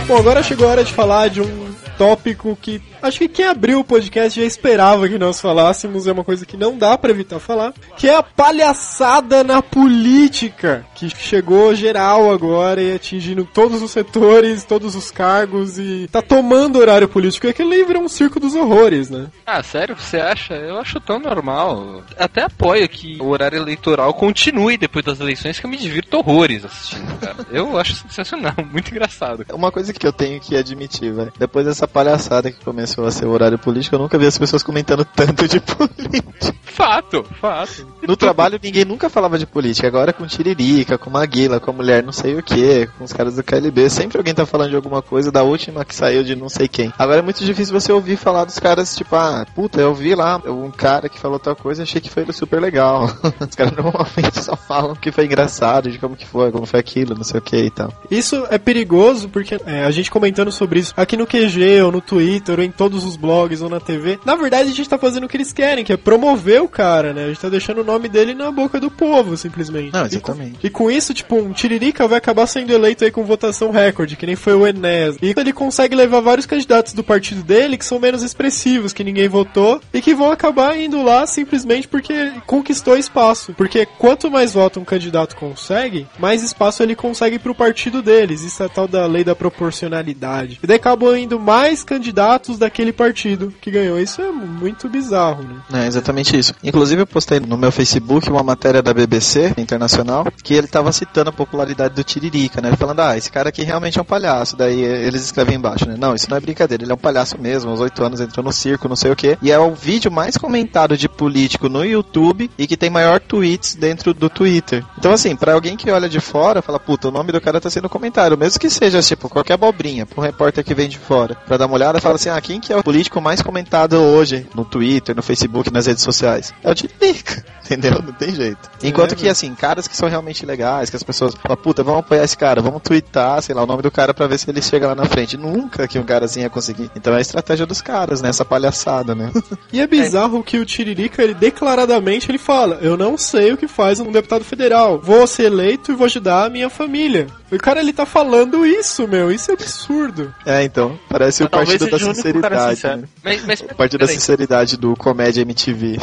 [0.07, 3.79] Bom, agora chegou a hora de falar de um tópico que acho que quem abriu
[3.79, 7.39] o podcast já esperava que nós falássemos, é uma coisa que não dá pra evitar
[7.39, 13.91] falar, que é a palhaçada na política, que chegou geral agora e atingindo todos os
[13.91, 17.47] setores, todos os cargos e tá tomando horário político.
[17.47, 19.27] É que ele virou um circo dos horrores, né?
[19.45, 19.95] Ah, sério?
[19.97, 20.53] Você acha?
[20.53, 22.03] Eu acho tão normal.
[22.17, 26.65] Até apoio que o horário eleitoral continue depois das eleições, que eu me divirto horrores
[26.65, 27.37] assistindo, cara.
[27.51, 29.45] Eu acho sensacional, muito engraçado.
[29.53, 31.33] Uma coisa que eu tenho que admitir, velho.
[31.37, 34.63] Depois dessa palhaçada que começou a ser o horário político, eu nunca vi as pessoas
[34.63, 36.53] comentando tanto de política.
[36.63, 37.85] Fato, fato.
[38.07, 39.87] No trabalho ninguém nunca falava de política.
[39.87, 43.35] Agora com Tiririca, com Maguila, com a mulher não sei o que, com os caras
[43.35, 43.89] do KLB.
[43.89, 46.91] Sempre alguém tá falando de alguma coisa da última que saiu de não sei quem.
[46.97, 50.41] Agora é muito difícil você ouvir falar dos caras, tipo, ah, puta, eu vi lá
[50.45, 53.05] um cara que falou tal coisa achei que foi super legal.
[53.39, 57.15] Os caras normalmente só falam que foi engraçado, de como que foi, como foi aquilo,
[57.15, 57.93] não sei o que e tal.
[58.09, 62.01] Isso é perigoso porque é, a gente comentando sobre isso aqui no QG, ou no
[62.01, 65.25] Twitter, ou em todos os blogs, ou na TV, na verdade a gente tá fazendo
[65.25, 67.25] o que eles querem, que é promover o cara, né?
[67.25, 69.93] A gente tá deixando o nome dele na boca do povo, simplesmente.
[69.93, 70.57] Não, E com- exatamente.
[70.63, 74.25] E com isso, tipo, um Tiririca vai acabar sendo eleito aí com votação recorde, que
[74.25, 75.17] nem foi o Enes.
[75.21, 79.27] E ele consegue levar vários candidatos do partido dele que são menos expressivos, que ninguém
[79.29, 83.53] votou, e que vão acabar indo lá simplesmente porque conquistou espaço.
[83.53, 88.41] Porque quanto mais voto um candidato consegue, mais espaço ele consegue pro partido deles.
[88.41, 90.59] Isso é a tal da lei da proporcionalidade.
[90.63, 93.99] E daí acabam indo mais candidatos daquele partido que ganhou.
[93.99, 95.83] Isso é muito bizarro, né?
[95.83, 96.53] É exatamente isso.
[96.63, 101.29] Inclusive eu postei no meu Facebook uma matéria da BBC Internacional que ele tava citando
[101.29, 102.73] a popularidade do Tiririca, né?
[102.77, 104.55] Falando, ah, esse cara aqui realmente é um palhaço.
[104.55, 105.95] Daí eh, eles escrevem embaixo, né?
[105.97, 108.53] Não, isso não é brincadeira, ele é um palhaço mesmo, aos oito anos entrou no
[108.53, 109.37] circo, não sei o que.
[109.41, 113.75] E é o vídeo mais comentado de político no YouTube e que tem maior tweets
[113.75, 114.83] dentro do Twitter.
[114.97, 117.69] Então assim, pra alguém que olha de fora, fala, puta, o nome do cara tá
[117.69, 121.35] sendo comentado, mesmo que seja tipo qualquer abobrinha, pra um repórter que vem de fora,
[121.35, 124.47] pra dar uma olhada, fala assim, ah, quem que é o político mais comentado hoje
[124.55, 126.53] no Twitter, no Facebook, nas redes sociais?
[126.63, 128.01] É o Tiririca, entendeu?
[128.01, 128.69] Não tem jeito.
[128.83, 132.23] Enquanto que, assim, caras que são realmente legais, que as pessoas falam, puta, vamos apoiar
[132.23, 134.87] esse cara, vamos twittar, sei lá, o nome do cara pra ver se ele chega
[134.87, 135.37] lá na frente.
[135.37, 136.89] Nunca que um cara assim ia conseguir.
[136.95, 138.29] Então é a estratégia dos caras, né?
[138.29, 139.31] Essa palhaçada, né?
[139.71, 143.67] E é bizarro que o Tiririca, ele declaradamente ele fala: Eu não sei o que
[143.67, 144.99] faz um deputado federal.
[144.99, 147.27] Vou ser eleito e vou ajudar a minha família.
[147.51, 149.29] O cara ele tá falando isso, meu.
[149.29, 150.33] Isso é absurdo.
[150.45, 153.03] é, então, parece o Talvez partido da sinceridade, né?
[153.23, 155.97] Mas, mas, O partido da sinceridade do Comédia MTV.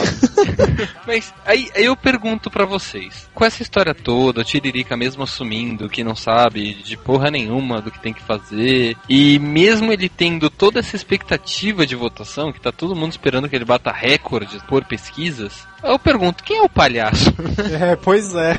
[1.07, 5.25] mas aí Aí, aí eu pergunto pra vocês, com essa história toda, o Tiririca mesmo
[5.25, 10.09] assumindo que não sabe de porra nenhuma do que tem que fazer, e mesmo ele
[10.09, 14.63] tendo toda essa expectativa de votação, que tá todo mundo esperando que ele bata recordes
[14.63, 17.33] por pesquisas, eu pergunto, quem é o palhaço?
[17.81, 18.59] É, pois é.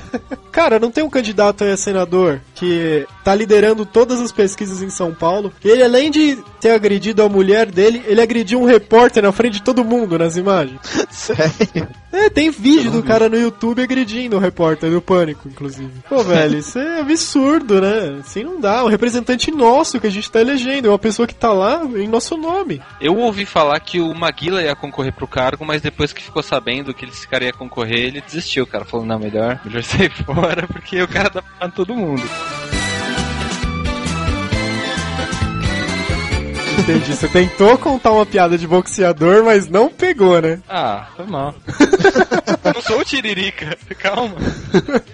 [0.52, 5.14] Cara, não tem um candidato a senador que tá liderando todas as pesquisas em São
[5.14, 5.52] Paulo.
[5.64, 9.54] E ele, além de ter agredido a mulher dele, ele agrediu um repórter na frente
[9.54, 10.80] de todo mundo nas imagens.
[11.10, 11.88] Sério?
[12.12, 15.92] É, tem vídeo do cara no YouTube agredindo o repórter do Pânico, inclusive.
[16.08, 18.20] Pô, velho, isso é absurdo, né?
[18.20, 18.84] Assim não dá.
[18.84, 22.08] Um representante nosso que a gente tá elegendo, é uma pessoa que tá lá em
[22.08, 22.82] nosso nome.
[23.00, 26.94] Eu ouvi falar que o Maguila ia concorrer pro cargo, mas depois que ficou sabendo
[26.94, 28.64] que esse cara ia concorrer, ele desistiu.
[28.64, 32.24] O cara falou, não, melhor, melhor sair fora, porque o cara tá falando todo mundo.
[36.80, 37.14] Entendi.
[37.14, 40.60] Você tentou contar uma piada de boxeador, mas não pegou, né?
[40.68, 41.54] Ah, foi mal.
[42.74, 44.36] não sou o Tiririca, calma.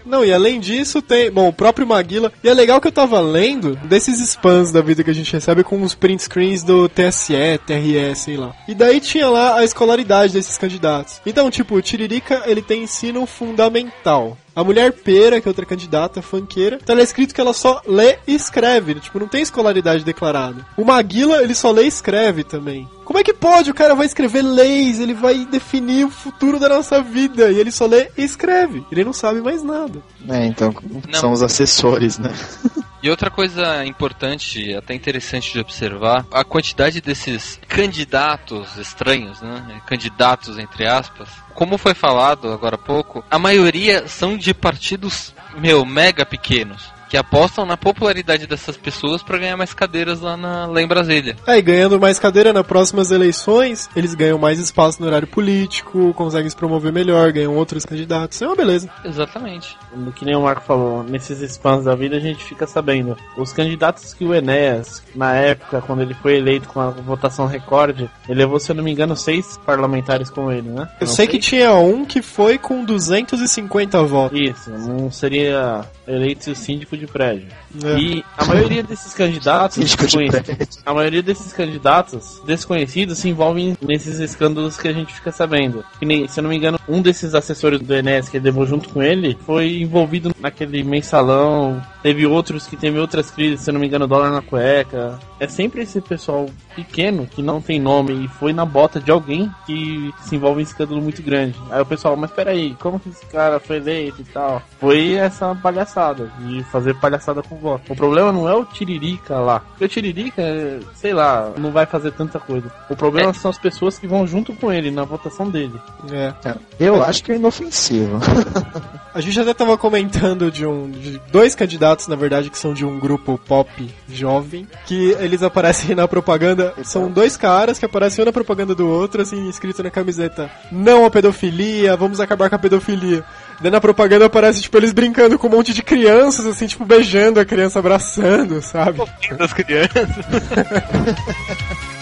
[0.06, 1.32] Não, e além disso, tem.
[1.32, 2.32] Bom, o próprio Maguila.
[2.44, 5.64] E é legal que eu tava lendo desses spams da vida que a gente recebe
[5.64, 8.54] com os print screens do TSE, TRE, sei lá.
[8.68, 11.20] E daí tinha lá a escolaridade desses candidatos.
[11.26, 14.38] Então, tipo, o Tiririca, ele tem ensino fundamental.
[14.56, 18.18] A mulher pera, que é outra candidata, fanqueira, tá lá escrito que ela só lê
[18.26, 18.96] e escreve.
[18.96, 20.66] Tipo, não tem escolaridade declarada.
[20.78, 22.88] O Maguila, ele só lê e escreve também.
[23.04, 23.70] Como é que pode?
[23.70, 27.52] O cara vai escrever leis, ele vai definir o futuro da nossa vida.
[27.52, 28.84] E ele só lê e escreve.
[28.92, 30.02] Ele não sabe mais nada.
[30.28, 30.74] É, então
[31.14, 32.32] são os assessores, né?
[33.04, 39.80] E outra coisa importante, até interessante de observar, a quantidade desses candidatos estranhos, né?
[39.86, 41.30] Candidatos entre aspas.
[41.56, 46.94] Como foi falado agora há pouco, a maioria são de partidos, meu, mega pequenos.
[47.10, 51.36] Que apostam na popularidade dessas pessoas para ganhar mais cadeiras lá, na, lá em Brasília.
[51.46, 56.14] É, e ganhando mais cadeira nas próximas eleições, eles ganham mais espaço no horário político,
[56.14, 58.42] conseguem se promover melhor, ganham outros candidatos.
[58.42, 58.90] É uma beleza.
[59.04, 59.78] Exatamente.
[60.16, 63.18] Que nem o Marco falou, nesses spams da vida a gente fica sabendo.
[63.38, 68.10] Os candidatos que o Enéas, na época, quando ele foi eleito com a votação recorde,
[68.28, 70.90] ele levou, se eu não me engano, seis parlamentares com ele, né?
[71.00, 74.40] Eu Não sei que tinha um que foi com 250 votos.
[74.40, 77.48] Isso, não seria eleito síndico de prédio.
[77.84, 77.98] É.
[77.98, 84.78] E a maioria desses candidatos, de a maioria desses candidatos desconhecidos se envolvem nesses escândalos
[84.78, 85.84] que a gente fica sabendo.
[86.00, 88.66] Que nem, se eu não me engano, um desses assessores do Enes que ele levou
[88.66, 91.82] junto com ele foi envolvido naquele mensalão.
[92.02, 95.20] Teve outros que teve outras crises, se eu não me engano, dólar na cueca.
[95.40, 99.52] É sempre esse pessoal pequeno que não tem nome e foi na bota de alguém
[99.66, 101.60] que se envolve em escândalo muito grande.
[101.72, 104.62] Aí o pessoal, mas peraí, como que esse cara foi eleito e tal?
[104.80, 107.94] Foi essa palhaçada de fazer palhaçada com voto.
[107.94, 109.60] O problema não é o Tiririca lá.
[109.60, 112.72] Porque o Tiririca, é, sei lá, não vai fazer tanta coisa.
[112.90, 115.80] O problema são as pessoas que vão junto com ele na votação dele.
[116.12, 116.34] É.
[116.80, 118.20] Eu acho que é inofensivo.
[119.16, 122.86] A gente até tava comentando de um de dois candidatos, na verdade, que são de
[122.86, 123.70] um grupo pop
[124.10, 126.74] jovem, que eles aparecem na propaganda.
[126.84, 131.06] São dois caras que aparecem um na propaganda do outro, assim, escrito na camiseta: Não
[131.06, 133.24] à pedofilia, vamos acabar com a pedofilia.
[133.60, 137.40] Daí na propaganda aparece, tipo, eles brincando com um monte de crianças, assim, tipo, beijando
[137.40, 139.02] a criança, abraçando, sabe?
[139.38, 140.10] Das crianças.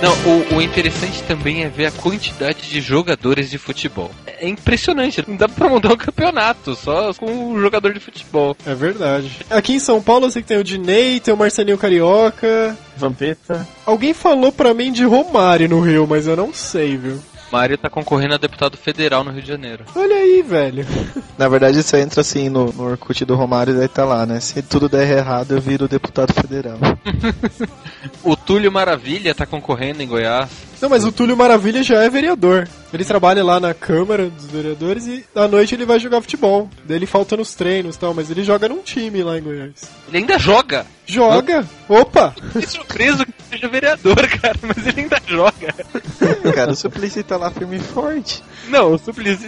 [0.00, 4.10] Não, o, o interessante também é ver a quantidade de jogadores de futebol.
[4.26, 8.56] É impressionante, não dá pra montar um campeonato só com um jogador de futebol.
[8.64, 9.30] É verdade.
[9.50, 12.78] Aqui em São Paulo eu sei que tem o Dinei, tem o Marcelinho Carioca.
[12.96, 13.66] Vampeta.
[13.84, 17.20] Alguém falou pra mim de Romário no Rio, mas eu não sei, viu?
[17.50, 19.84] Mário tá concorrendo a deputado federal no Rio de Janeiro.
[19.94, 20.86] Olha aí, velho.
[21.36, 24.40] Na verdade, você entra assim no, no Orkut do Romário e daí tá lá, né?
[24.40, 26.78] Se tudo der errado, eu viro deputado federal.
[28.22, 30.50] O Túlio Maravilha tá concorrendo em Goiás.
[30.80, 32.68] Não, mas o Túlio Maravilha já é vereador.
[32.92, 36.70] Ele trabalha lá na Câmara dos Vereadores e à noite ele vai jogar futebol.
[36.84, 39.82] Daí ele falta nos treinos e tal, mas ele joga num time lá em Goiás.
[40.08, 40.86] Ele ainda joga.
[41.04, 41.66] Joga?
[41.88, 42.34] Opa!
[42.52, 45.74] Fiquei surpreso que ele seja vereador, cara, mas ele ainda joga.
[46.54, 48.42] cara, o Suplicy tá lá firme e forte.
[48.68, 49.46] Não, o Suplicy.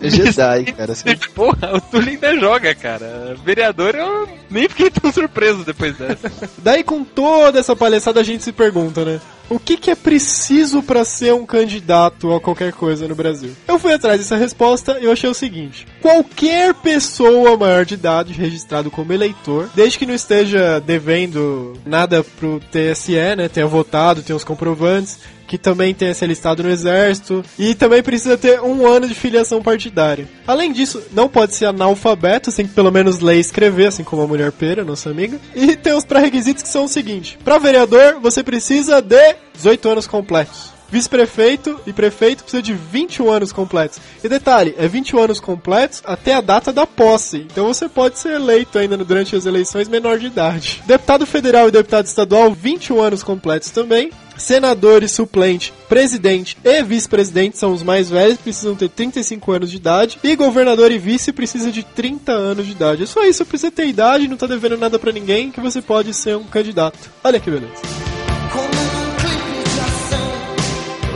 [0.00, 0.92] É Jedi, cara.
[0.92, 3.36] Assim, Porra, o Túlio ainda joga, cara.
[3.44, 6.30] Vereador, eu nem fiquei tão surpreso depois dessa.
[6.58, 9.20] Daí com toda essa palhaçada a gente se pergunta, né?
[9.50, 13.50] O que, que é preciso pra ser um candidato a qualquer coisa no Brasil?
[13.66, 18.32] Eu fui atrás dessa resposta e eu achei o seguinte: qualquer pessoa maior de idade
[18.32, 24.36] registrado como eleitor, desde que não esteja devendo nada pro TSE, né, tenha votado, tenha
[24.36, 25.18] os comprovantes,
[25.50, 29.60] que também tenha se alistado no exército e também precisa ter um ano de filiação
[29.60, 30.28] partidária.
[30.46, 34.22] Além disso, não pode ser analfabeto, tem que pelo menos ler e escrever, assim como
[34.22, 35.40] a mulher pera, nossa amiga.
[35.52, 40.06] E tem os pré-requisitos que são o seguinte: para vereador, você precisa de 18 anos
[40.06, 40.70] completos.
[40.88, 43.98] Vice-prefeito e prefeito precisa de 21 anos completos.
[44.22, 47.38] E detalhe, é 21 anos completos até a data da posse.
[47.38, 50.82] Então você pode ser eleito ainda durante as eleições menor de idade.
[50.86, 54.10] Deputado federal e deputado estadual, 21 anos completos também.
[54.40, 59.76] Senador e suplente, presidente e vice-presidente são os mais velhos, precisam ter 35 anos de
[59.76, 60.18] idade.
[60.24, 63.02] E governador e vice precisa de 30 anos de idade.
[63.02, 66.14] É só isso, precisa ter idade, não tá devendo nada pra ninguém, que você pode
[66.14, 66.98] ser um candidato.
[67.22, 68.19] Olha que beleza.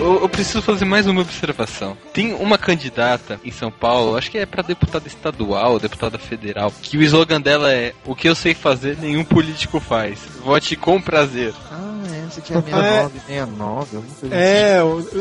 [0.05, 1.97] Eu, eu preciso fazer mais uma observação.
[2.13, 6.99] Tem uma candidata em São Paulo, acho que é pra deputada estadual, deputada federal, que
[6.99, 10.19] o slogan dela é: O que eu sei fazer, nenhum político faz.
[10.45, 11.55] Vote com prazer.
[11.73, 14.29] Ah, essa aqui é 69, 69, alguma coisa assim.
[14.31, 14.77] É,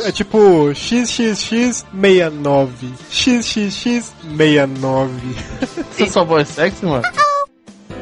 [0.06, 0.38] é tipo
[0.72, 2.70] XXX69.
[3.10, 5.10] XXX69.
[5.98, 7.04] Essa sua voz sexy, mano?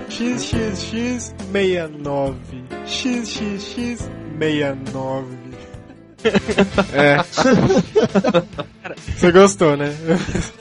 [0.09, 2.33] XXX69.
[2.87, 5.51] XXX69.
[6.93, 7.17] É.
[9.15, 9.95] Você gostou, né?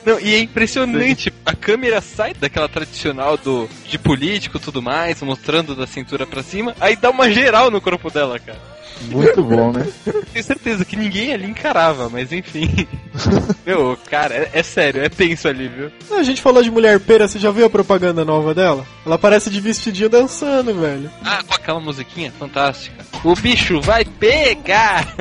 [0.05, 5.21] Não, e é impressionante, a câmera sai daquela tradicional do de político e tudo mais,
[5.23, 8.59] mostrando da cintura pra cima, aí dá uma geral no corpo dela, cara.
[9.03, 9.87] Muito bom, né?
[10.33, 12.87] Tenho certeza que ninguém ali encarava, mas enfim.
[13.67, 15.91] Meu, cara, é, é sério, é tenso ali, viu?
[16.17, 18.87] A gente falou de mulher pera, você já viu a propaganda nova dela?
[19.05, 21.11] Ela parece de vestidinho dançando, velho.
[21.25, 23.05] Ah, com aquela musiquinha fantástica.
[23.25, 25.07] O bicho vai pegar!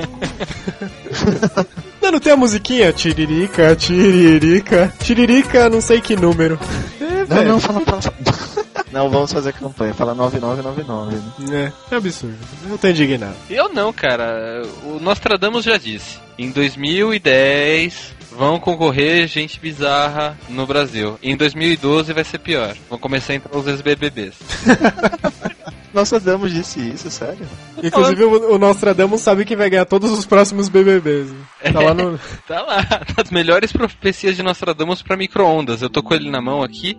[2.02, 2.94] Não, não tem a musiquinha?
[2.94, 6.58] Tiririca, tiririca, tiririca, não sei que número.
[7.00, 7.48] É, Não, velho.
[7.50, 8.59] não, fala, fala, fala.
[8.92, 9.94] Não, vamos fazer campanha.
[9.94, 11.74] Fala 9999, né?
[11.90, 12.38] É, é absurdo.
[12.70, 13.36] Eu tô indignado.
[13.50, 14.62] Eu não, cara.
[14.84, 16.20] O Nostradamus já disse.
[16.38, 21.20] Em 2010 vão concorrer gente bizarra no Brasil.
[21.22, 22.76] Em 2012 vai ser pior.
[22.90, 24.36] Vão começar a entrar os ex-BBBs.
[25.94, 27.46] Nossa, Damos disse isso, sério?
[27.84, 31.30] Inclusive, o, o Nostradamus sabe que vai ganhar todos os próximos BBBs.
[31.74, 32.20] Tá lá no...
[32.48, 32.86] Tá lá,
[33.18, 35.82] as melhores profecias de Nostradamus pra micro-ondas.
[35.82, 36.98] Eu tô com ele na mão aqui.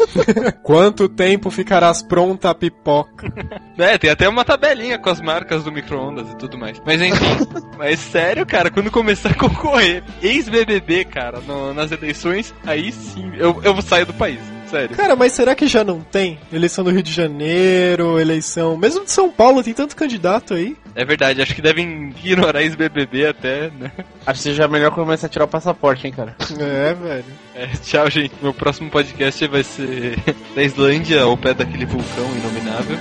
[0.62, 3.26] Quanto tempo ficarás pronta a pipoca?
[3.78, 6.80] É, tem até uma tabelinha com as marcas do micro-ondas e tudo mais.
[6.84, 7.46] Mas enfim,
[7.78, 13.60] mas sério, cara, quando começar a concorrer ex-BBB, cara, no- nas eleições, aí sim, eu,
[13.62, 14.40] eu saio do país.
[14.70, 14.96] Sério.
[14.96, 16.38] Cara, mas será que já não tem?
[16.52, 18.76] Eleição do Rio de Janeiro, eleição...
[18.76, 20.76] Mesmo de São Paulo, tem tanto candidato aí.
[20.94, 23.90] É verdade, acho que devem ignorar ex-BBB até, né?
[24.26, 26.34] Acho que seja melhor começar a tirar o passaporte, hein, cara.
[26.58, 27.24] É, velho.
[27.54, 28.34] É, tchau, gente.
[28.42, 30.18] Meu próximo podcast vai ser
[30.54, 32.98] da Islândia, ao pé daquele vulcão inominável.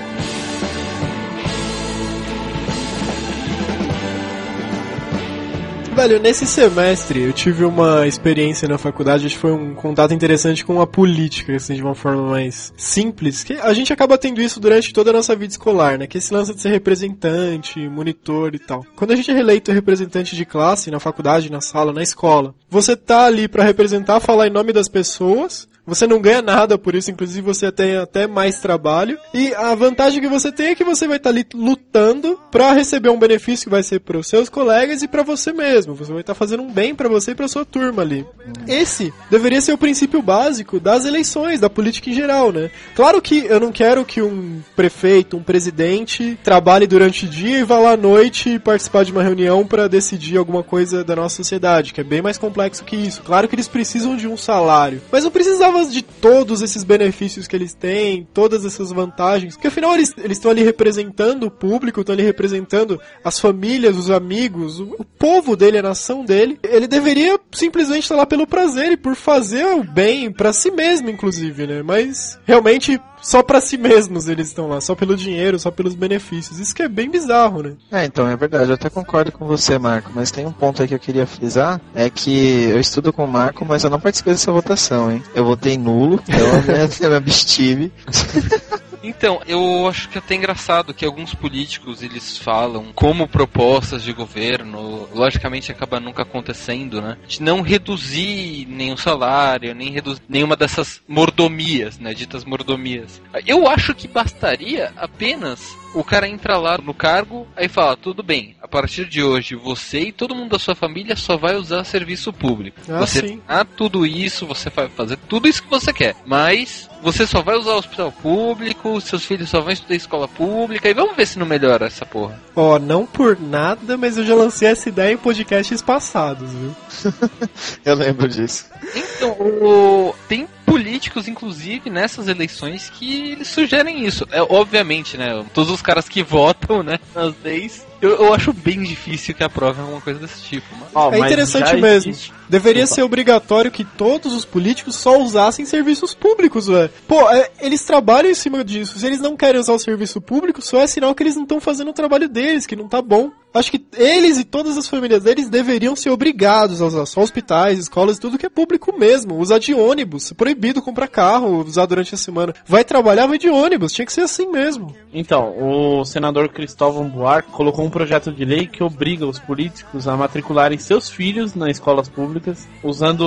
[5.96, 10.66] Velho, nesse semestre eu tive uma experiência na faculdade, acho que foi um contato interessante
[10.66, 14.60] com a política, assim, de uma forma mais simples, que a gente acaba tendo isso
[14.60, 16.06] durante toda a nossa vida escolar, né?
[16.06, 18.86] Que esse lance de ser representante, monitor e tal.
[18.94, 22.98] Quando a gente é reeleito representante de classe, na faculdade, na sala, na escola, você
[22.98, 27.12] tá ali pra representar, falar em nome das pessoas, você não ganha nada por isso,
[27.12, 29.18] inclusive você tem até mais trabalho.
[29.34, 33.10] E a vantagem que você tem é que você vai estar ali lutando pra receber
[33.10, 35.96] um benefício que vai ser para os seus colegas e pra você mesmo.
[35.96, 38.26] Você vai estar fazendo um bem pra você e pra sua turma ali.
[38.68, 42.70] Esse deveria ser o princípio básico das eleições, da política em geral, né?
[42.96, 47.64] Claro que eu não quero que um prefeito, um presidente trabalhe durante o dia e
[47.64, 51.94] vá lá à noite participar de uma reunião pra decidir alguma coisa da nossa sociedade,
[51.94, 53.22] que é bem mais complexo que isso.
[53.24, 57.56] Claro que eles precisam de um salário, mas não precisava de todos esses benefícios que
[57.56, 62.24] eles têm, todas essas vantagens, porque afinal eles estão ali representando o público, estão ali
[62.24, 66.58] representando as famílias, os amigos, o, o povo dele, a nação dele.
[66.64, 71.10] Ele deveria simplesmente estar lá pelo prazer e por fazer o bem pra si mesmo,
[71.10, 71.84] inclusive, né?
[71.84, 76.60] Mas realmente só pra si mesmos eles estão lá, só pelo dinheiro, só pelos benefícios.
[76.60, 77.74] Isso que é bem bizarro, né?
[77.92, 80.88] É, então, é verdade, eu até concordo com você, Marco, mas tem um ponto aí
[80.88, 84.34] que eu queria frisar, é que eu estudo com o Marco, mas eu não participei
[84.34, 85.24] dessa votação, hein?
[85.34, 87.92] Eu votei nulo, eu me- eu me abstive.
[89.08, 94.12] Então, eu acho que é até engraçado que alguns políticos eles falam como propostas de
[94.12, 97.16] governo, logicamente acaba nunca acontecendo, né?
[97.28, 102.16] De não reduzir nenhum salário, nem reduzir nenhuma dessas mordomias, né?
[102.16, 103.22] Ditas mordomias.
[103.46, 108.56] Eu acho que bastaria apenas O cara entra lá no cargo, aí fala: tudo bem,
[108.62, 112.32] a partir de hoje você e todo mundo da sua família só vai usar serviço
[112.34, 112.80] público.
[112.90, 113.42] Ah, você sim.
[113.48, 116.16] ah, tudo isso, você vai fazer tudo isso que você quer.
[116.26, 120.90] Mas você só vai usar o hospital público, seus filhos só vão estudar escola pública,
[120.90, 122.42] e vamos ver se não melhora essa porra.
[122.56, 126.76] Ó, não por nada, mas eu já lancei essa ideia em podcasts passados, viu?
[127.86, 128.66] Eu lembro disso.
[128.96, 134.28] Então, o- tem políticos, inclusive, nessas eleições que eles sugerem isso.
[134.30, 135.46] É, obviamente, né?
[135.54, 139.82] Todos os caras que votam, né, nas leis, eu, eu acho bem difícil que aprovem
[139.82, 140.66] alguma coisa desse tipo.
[140.80, 140.90] Mas...
[140.94, 142.12] Ó, É mas interessante mesmo.
[142.12, 142.96] existe- Deveria Desculpa.
[142.96, 146.92] ser obrigatório que todos os políticos só usassem serviços públicos, velho.
[147.08, 149.00] Pô, é, eles trabalham em cima disso.
[149.00, 151.60] Se eles não querem usar o serviço público, só é sinal que eles não estão
[151.60, 153.32] fazendo o trabalho deles, que não tá bom.
[153.56, 157.80] Acho que eles e todas as famílias deles deveriam ser obrigados a usar só hospitais,
[157.80, 159.38] escolas, tudo que é público mesmo.
[159.40, 160.30] Usar de ônibus.
[160.30, 162.54] É proibido comprar carro, usar durante a semana.
[162.68, 163.94] Vai trabalhar, vai de ônibus.
[163.94, 164.94] Tinha que ser assim mesmo.
[165.14, 170.18] Então, o senador Cristóvão Buarque colocou um projeto de lei que obriga os políticos a
[170.18, 173.24] matricularem seus filhos nas escolas públicas, usando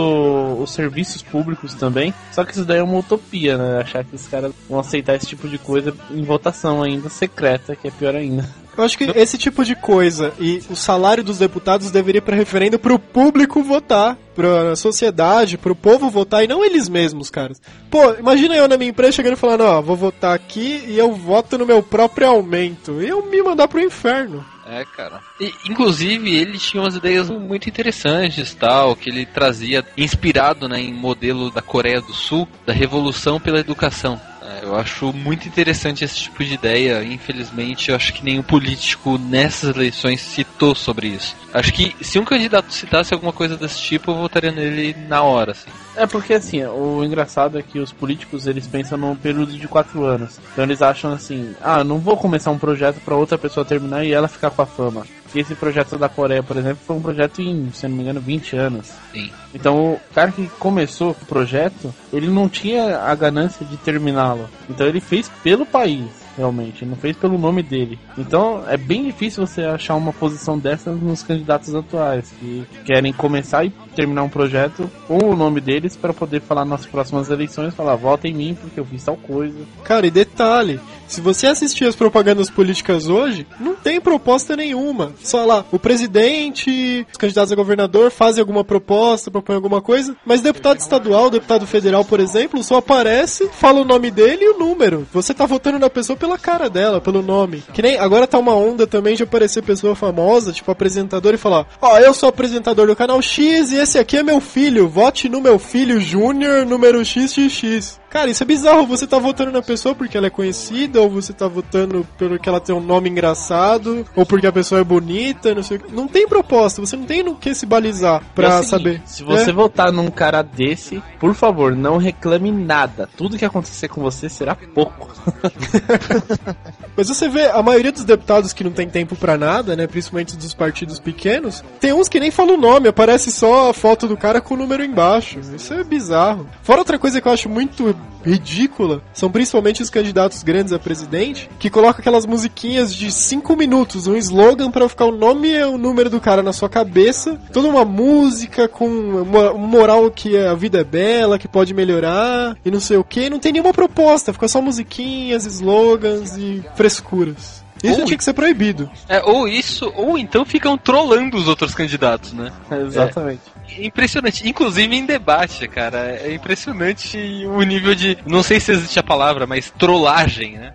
[0.61, 2.13] os serviços públicos também.
[2.33, 3.81] Só que isso daí é uma utopia, né?
[3.81, 7.89] Achar que os caras vão aceitar esse tipo de coisa em votação ainda secreta, que
[7.89, 8.68] é pior ainda.
[8.79, 12.37] Eu acho que esse tipo de coisa e o salário dos deputados deveria ir para
[12.37, 17.61] referendo pro público votar, pra sociedade, pro povo votar e não eles mesmos, caras.
[17.91, 21.13] Pô, imagina eu na minha empresa chegando e falando, ó, vou votar aqui e eu
[21.13, 23.03] voto no meu próprio aumento.
[23.03, 24.47] E eu me mandar pro inferno.
[24.65, 25.21] É, cara.
[25.41, 30.95] E, inclusive, ele tinha umas ideias muito interessantes, tal, que ele trazia, inspirado né, em
[30.95, 34.21] modelo da Coreia do Sul, da revolução pela educação.
[34.63, 37.03] Eu acho muito interessante esse tipo de ideia.
[37.05, 41.37] Infelizmente, eu acho que nenhum político nessas eleições citou sobre isso.
[41.53, 45.53] Acho que se um candidato citasse alguma coisa desse tipo, eu votaria nele na hora,
[45.53, 45.71] assim.
[45.97, 50.05] É porque assim, o engraçado é que os políticos eles pensam num período de quatro
[50.05, 50.39] anos.
[50.53, 54.13] Então eles acham assim, ah, não vou começar um projeto pra outra pessoa terminar e
[54.13, 55.05] ela ficar com a fama.
[55.35, 58.57] Esse projeto da Coreia, por exemplo, foi um projeto em, se não me engano, 20
[58.57, 58.93] anos.
[59.13, 59.31] Sim.
[59.55, 64.49] Então o cara que começou o projeto, ele não tinha a ganância de terminá-lo.
[64.69, 66.05] Então ele fez pelo país,
[66.37, 67.99] realmente, não fez pelo nome dele.
[68.17, 73.65] Então é bem difícil você achar uma posição dessa nos candidatos atuais, que querem começar
[73.65, 77.97] e terminar um projeto com o nome deles para poder falar nas próximas eleições, falar,
[77.97, 79.59] vota em mim porque eu fiz tal coisa.
[79.85, 85.13] Cara, e detalhe, se você assistir as propagandas políticas hoje, não tem proposta nenhuma.
[85.23, 90.41] Só lá, o presidente, os candidatos a governador fazem alguma proposta, propõem alguma coisa, mas
[90.41, 95.07] deputado estadual, deputado federal, por exemplo, só aparece, fala o nome dele e o número.
[95.13, 97.63] Você tá votando na pessoa pela cara dela, pelo nome.
[97.73, 101.67] Que nem agora tá uma onda também de aparecer pessoa famosa, tipo apresentador, e falar:
[101.81, 105.41] Ó, eu sou apresentador do canal X e esse aqui é meu filho, vote no
[105.41, 107.99] meu filho Júnior, número XXX.
[108.11, 108.87] Cara, isso é bizarro.
[108.87, 112.61] Você tá votando na pessoa porque ela é conhecida, ou você tá votando porque ela
[112.61, 115.93] tem um nome engraçado, ou porque a pessoa é bonita, não sei o que.
[115.95, 119.03] Não tem proposta, você não tem no que se balizar é pra o seguinte, saber.
[119.05, 119.53] Se você É.
[119.53, 123.09] votar num cara desse, por favor, não reclame nada.
[123.17, 125.09] Tudo que acontecer com você será pouco.
[126.97, 130.37] Mas você vê, a maioria dos deputados que não tem tempo pra nada, né, principalmente
[130.37, 134.17] dos partidos pequenos, tem uns que nem falam o nome, aparece só a foto do
[134.17, 135.39] cara com o número embaixo.
[135.55, 136.47] Isso é bizarro.
[136.63, 137.95] Fora outra coisa que eu acho muito
[138.25, 144.07] ridícula, são principalmente os candidatos grandes a presidente, que colocam aquelas musiquinhas de 5 minutos,
[144.07, 147.69] um slogan pra ficar o nome e o número do cara na sua cabeça, toda
[147.69, 152.71] uma música com uma, um moral que a vida é bela, que pode melhorar, e
[152.71, 157.58] não sei o que, não tem nenhuma proposta, fica só musiquinhas, slogans e frescuras.
[157.83, 158.07] Isso Ui.
[158.07, 158.91] tinha que ser proibido.
[159.09, 162.53] É, ou isso, ou então ficam trollando os outros candidatos, né?
[162.71, 163.41] Exatamente.
[163.79, 165.99] Impressionante, inclusive em debate, cara.
[166.23, 168.19] É impressionante o nível de.
[168.27, 170.75] Não sei se existe a palavra, mas trollagem, né?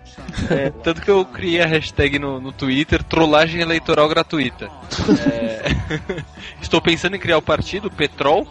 [0.50, 4.70] É, tanto que eu criei a hashtag no, no Twitter, trollagem eleitoral gratuita.
[5.30, 6.24] É,
[6.62, 8.46] Estou pensando em criar o partido, Petrol.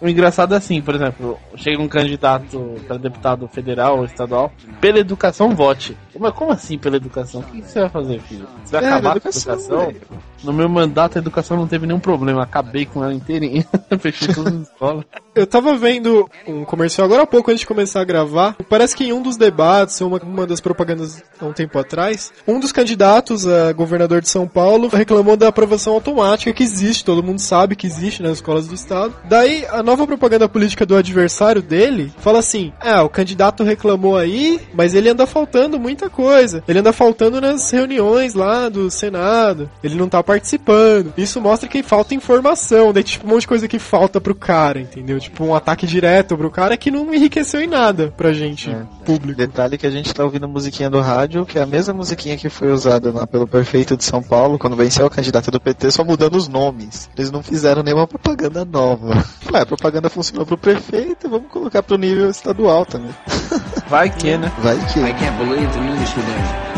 [0.00, 4.98] O engraçado é assim, por exemplo, chega um candidato para deputado federal ou estadual, pela
[4.98, 5.96] educação vote.
[6.18, 7.40] Mas como assim pela educação?
[7.40, 8.46] O que você vai fazer, filho?
[8.64, 9.86] Você vai É, acabar com a educação, educação?
[9.86, 10.00] velho.
[10.44, 13.66] No meu mandato a educação não teve nenhum problema, acabei com ela inteirinha,
[13.98, 15.04] fechei todas as escolas.
[15.34, 18.54] Eu tava vendo um comercial agora há pouco antes de começar a gravar.
[18.68, 22.60] Parece que em um dos debates, uma, uma das propagandas há um tempo atrás, um
[22.60, 27.38] dos candidatos a governador de São Paulo reclamou da aprovação automática que existe, todo mundo
[27.40, 29.14] sabe que existe nas escolas do estado.
[29.24, 34.60] Daí a nova propaganda política do adversário dele fala assim: "É, o candidato reclamou aí,
[34.74, 36.62] mas ele anda faltando muita coisa.
[36.66, 39.70] Ele anda faltando nas reuniões lá do Senado.
[39.82, 41.12] Ele não tá participando.
[41.16, 44.80] Isso mostra que falta informação, daí tipo um monte de coisa que falta pro cara,
[44.80, 45.18] entendeu?
[45.18, 48.82] Tipo um ataque direto pro cara que não enriqueceu em nada pra gente, É.
[49.04, 49.36] público.
[49.36, 52.48] Detalhe que a gente tá ouvindo musiquinha do rádio, que é a mesma musiquinha que
[52.48, 56.02] foi usada lá pelo prefeito de São Paulo, quando venceu a candidata do PT, só
[56.02, 57.08] mudando os nomes.
[57.16, 59.24] Eles não fizeram nenhuma propaganda nova.
[59.52, 63.14] Ué, a propaganda funcionou pro prefeito, vamos colocar pro nível estadual também.
[63.88, 64.50] Vai que, né?
[64.62, 65.00] Vai que.
[65.00, 66.74] I can't believe the news today.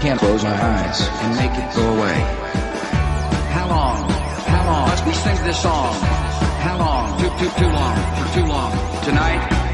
[0.00, 2.16] Can't close my eyes and make it go away.
[3.52, 4.08] How long?
[4.46, 4.88] How long?
[4.88, 5.94] Let's we sing this song.
[6.62, 7.18] How long?
[7.18, 7.96] Too, too, too long.
[8.16, 8.72] For too long.
[9.04, 9.65] Tonight,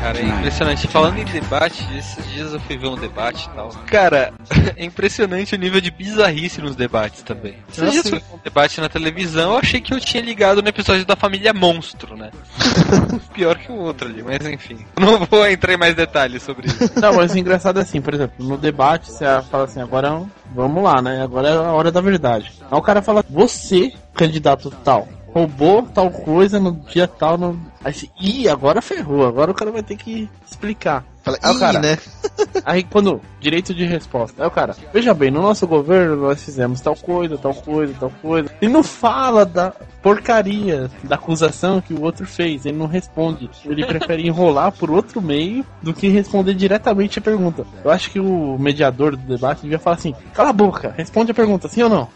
[0.00, 0.38] Cara, é tonight.
[0.38, 0.88] impressionante.
[0.88, 3.68] Falando em debate, esses dias eu fui ver um debate e tal.
[3.86, 4.32] Cara,
[4.76, 7.56] é impressionante o nível de bizarrice nos debates também.
[7.68, 10.62] Esses dias eu fui ver um debate na televisão, eu achei que eu tinha ligado
[10.62, 12.30] no episódio da família Monstro, né?
[13.34, 14.78] Pior que o outro ali, mas enfim.
[14.98, 16.90] Não vou entrar em mais detalhes sobre isso.
[17.00, 20.22] Não, mas o engraçado é assim, por exemplo, no debate você fala assim, agora
[20.54, 21.22] vamos lá, né?
[21.22, 22.52] Agora é a hora da verdade.
[22.70, 27.58] Aí o cara fala, você, candidato tal, roubou tal coisa no dia tal, no...
[27.84, 31.04] Aí ih, agora ferrou, agora o cara vai ter que explicar.
[31.22, 31.78] Falei, Ah, Ih, cara.
[31.80, 31.98] né?
[32.64, 36.80] Aí quando, direito de resposta, aí o cara, veja bem, no nosso governo nós fizemos
[36.80, 38.50] tal coisa, tal coisa, tal coisa.
[38.60, 43.48] Ele não fala da porcaria da acusação que o outro fez, ele não responde.
[43.64, 47.64] Ele prefere enrolar por outro meio do que responder diretamente a pergunta.
[47.84, 51.34] Eu acho que o mediador do debate devia falar assim, cala a boca, responde a
[51.34, 52.08] pergunta, sim ou não?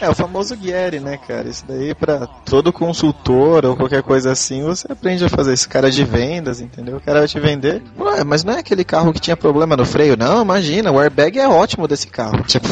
[0.00, 1.48] É o famoso Guerre, né, cara?
[1.48, 5.90] Isso daí pra todo consultor ou qualquer coisa assim, você aprende a fazer esse cara
[5.90, 6.96] de vendas, entendeu?
[6.96, 7.82] O cara vai te vender.
[7.98, 10.16] Ué, mas não é aquele carro que tinha problema no freio?
[10.16, 12.44] Não, imagina, o airbag é ótimo desse carro.
[12.54, 12.68] Tipo,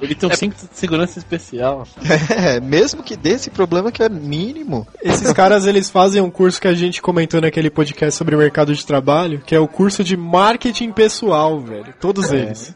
[0.00, 1.86] Ele tem um cinto de segurança especial.
[2.30, 4.86] é, mesmo que desse problema que é mínimo.
[5.02, 8.72] Esses caras, eles fazem um curso que a gente comentou naquele podcast sobre o mercado
[8.74, 11.92] de trabalho, que é o curso de marketing pessoal, velho.
[11.98, 12.74] Todos eles.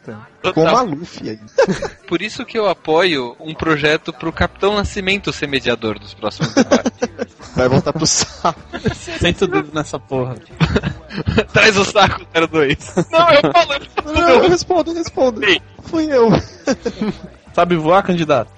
[0.51, 1.39] Com Maluf aí.
[2.07, 6.91] Por isso que eu apoio um projeto pro Capitão Nascimento ser mediador dos próximos debates.
[7.55, 8.59] Vai voltar pro saco.
[9.19, 10.35] Senta o dedo nessa porra.
[11.53, 12.95] Traz o saco 02.
[13.11, 14.13] Não, eu falo.
[14.13, 15.45] Não, eu respondo, eu respondo.
[15.45, 15.61] Ei.
[15.83, 16.29] Fui eu.
[17.53, 18.49] Sabe voar, candidato?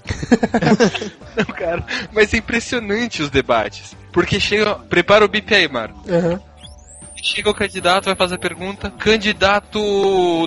[1.36, 1.86] Não, cara.
[2.14, 3.96] Mas é impressionante os debates.
[4.14, 4.76] Porque chega.
[4.76, 6.02] Prepara o bip aí, Marco.
[6.10, 6.40] Aham.
[7.22, 8.92] Chega o candidato, vai fazer a pergunta.
[8.92, 9.80] Candidato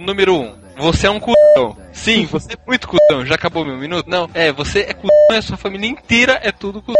[0.00, 0.40] número 1.
[0.40, 1.76] Um, você é um cuzão.
[1.92, 3.24] Sim, você é muito cuzão.
[3.26, 4.08] Já acabou meu minuto?
[4.08, 4.28] Não.
[4.32, 6.98] É, você é cuzão e a sua família inteira é tudo cuzão.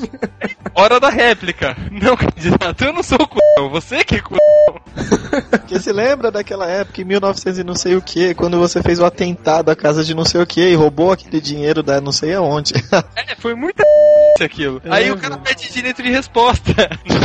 [0.74, 1.76] Hora da réplica.
[1.90, 3.70] Não, candidato, eu não sou cuzão.
[3.70, 4.44] Você que é cuzão.
[5.50, 9.00] Porque se lembra daquela época, em 1900 e não sei o que, quando você fez
[9.00, 12.12] o atentado à casa de não sei o que e roubou aquele dinheiro da não
[12.12, 12.74] sei aonde.
[13.16, 13.82] É, foi muita
[14.42, 14.82] aquilo.
[14.88, 16.72] Aí o cara pede direito de resposta.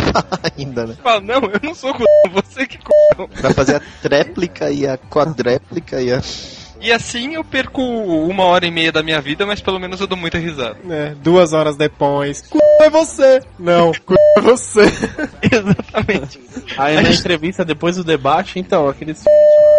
[0.58, 0.96] Ainda, né?
[1.02, 2.08] Fala, não, eu não sou cuzão.
[2.32, 3.30] Você que é cuzão.
[3.30, 6.22] Pra fazer a tréplica e a quadréplica e a.
[6.82, 10.08] E assim eu perco uma hora e meia da minha vida, mas pelo menos eu
[10.08, 10.78] dou muita risada.
[10.90, 12.38] É, duas horas depois.
[12.38, 13.42] C é você!
[13.58, 14.00] Não, c
[14.38, 14.82] é você.
[15.42, 16.40] Exatamente.
[16.78, 19.22] Aí na entrevista, depois do debate, então, aqueles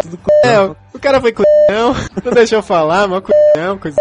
[0.09, 0.47] do c...
[0.47, 1.95] É, o cara foi c não,
[2.25, 3.97] não deixou eu falar, mas c não, coisa.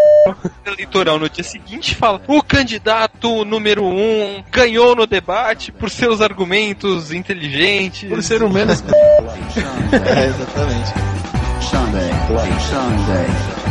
[0.65, 7.11] eleitoral no dia seguinte fala: o candidato número um ganhou no debate por seus argumentos
[7.11, 8.09] inteligentes.
[8.09, 8.71] por ser humano.
[9.91, 10.93] É, exatamente.
[11.61, 12.11] Sunday,
[12.69, 13.68] Sunday.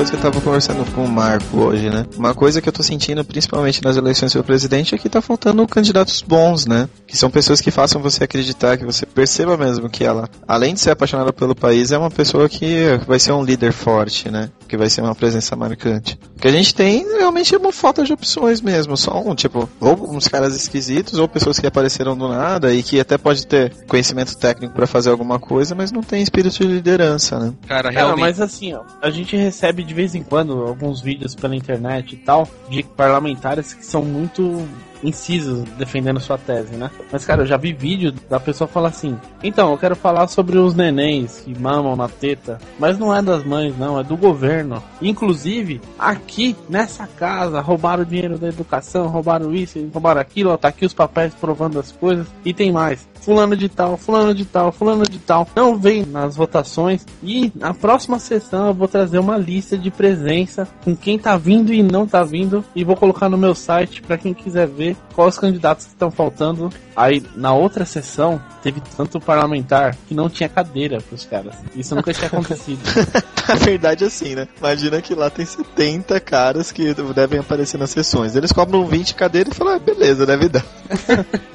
[0.00, 2.06] Coisa que eu tava conversando com o Marco hoje, né?
[2.16, 5.66] Uma coisa que eu tô sentindo, principalmente nas eleições para presidente, é que tá faltando
[5.68, 6.88] candidatos bons, né?
[7.06, 10.80] Que são pessoas que façam você acreditar, que você perceba mesmo que ela, além de
[10.80, 14.48] ser apaixonada pelo país, é uma pessoa que vai ser um líder forte, né?
[14.70, 16.16] Que vai ser uma presença marcante.
[16.36, 18.96] O que a gente tem realmente é uma falta de opções mesmo.
[18.96, 23.00] Só um, tipo, ou uns caras esquisitos, ou pessoas que apareceram do nada e que
[23.00, 27.36] até pode ter conhecimento técnico para fazer alguma coisa, mas não tem espírito de liderança,
[27.36, 27.52] né?
[27.66, 28.20] Cara, Cara, realmente.
[28.20, 32.18] mas assim, ó, a gente recebe de vez em quando alguns vídeos pela internet e
[32.18, 34.64] tal, de parlamentares que são muito
[35.02, 36.90] incisos defendendo sua tese, né?
[37.10, 40.58] Mas, cara, eu já vi vídeo da pessoa falar assim: então, eu quero falar sobre
[40.58, 44.82] os nenéns que mamam na teta, mas não é das mães, não, é do governo.
[45.00, 50.84] Inclusive, aqui nessa casa, roubaram dinheiro da educação, roubaram isso, roubaram aquilo, ó, tá aqui
[50.84, 53.09] os papéis provando as coisas, e tem mais.
[53.20, 57.06] Fulano de tal, fulano de tal, fulano de tal, não vem nas votações.
[57.22, 61.72] E na próxima sessão eu vou trazer uma lista de presença com quem tá vindo
[61.72, 65.34] e não tá vindo e vou colocar no meu site para quem quiser ver quais
[65.34, 66.70] os candidatos que estão faltando.
[66.96, 71.54] Aí na outra sessão teve tanto parlamentar que não tinha cadeira pros caras.
[71.74, 72.80] Isso nunca tinha acontecido.
[73.48, 74.46] Na verdade, assim, né?
[74.58, 78.36] Imagina que lá tem 70 caras que devem aparecer nas sessões.
[78.36, 80.64] Eles cobram 20 cadeiras e falam, ah, beleza, deve dar.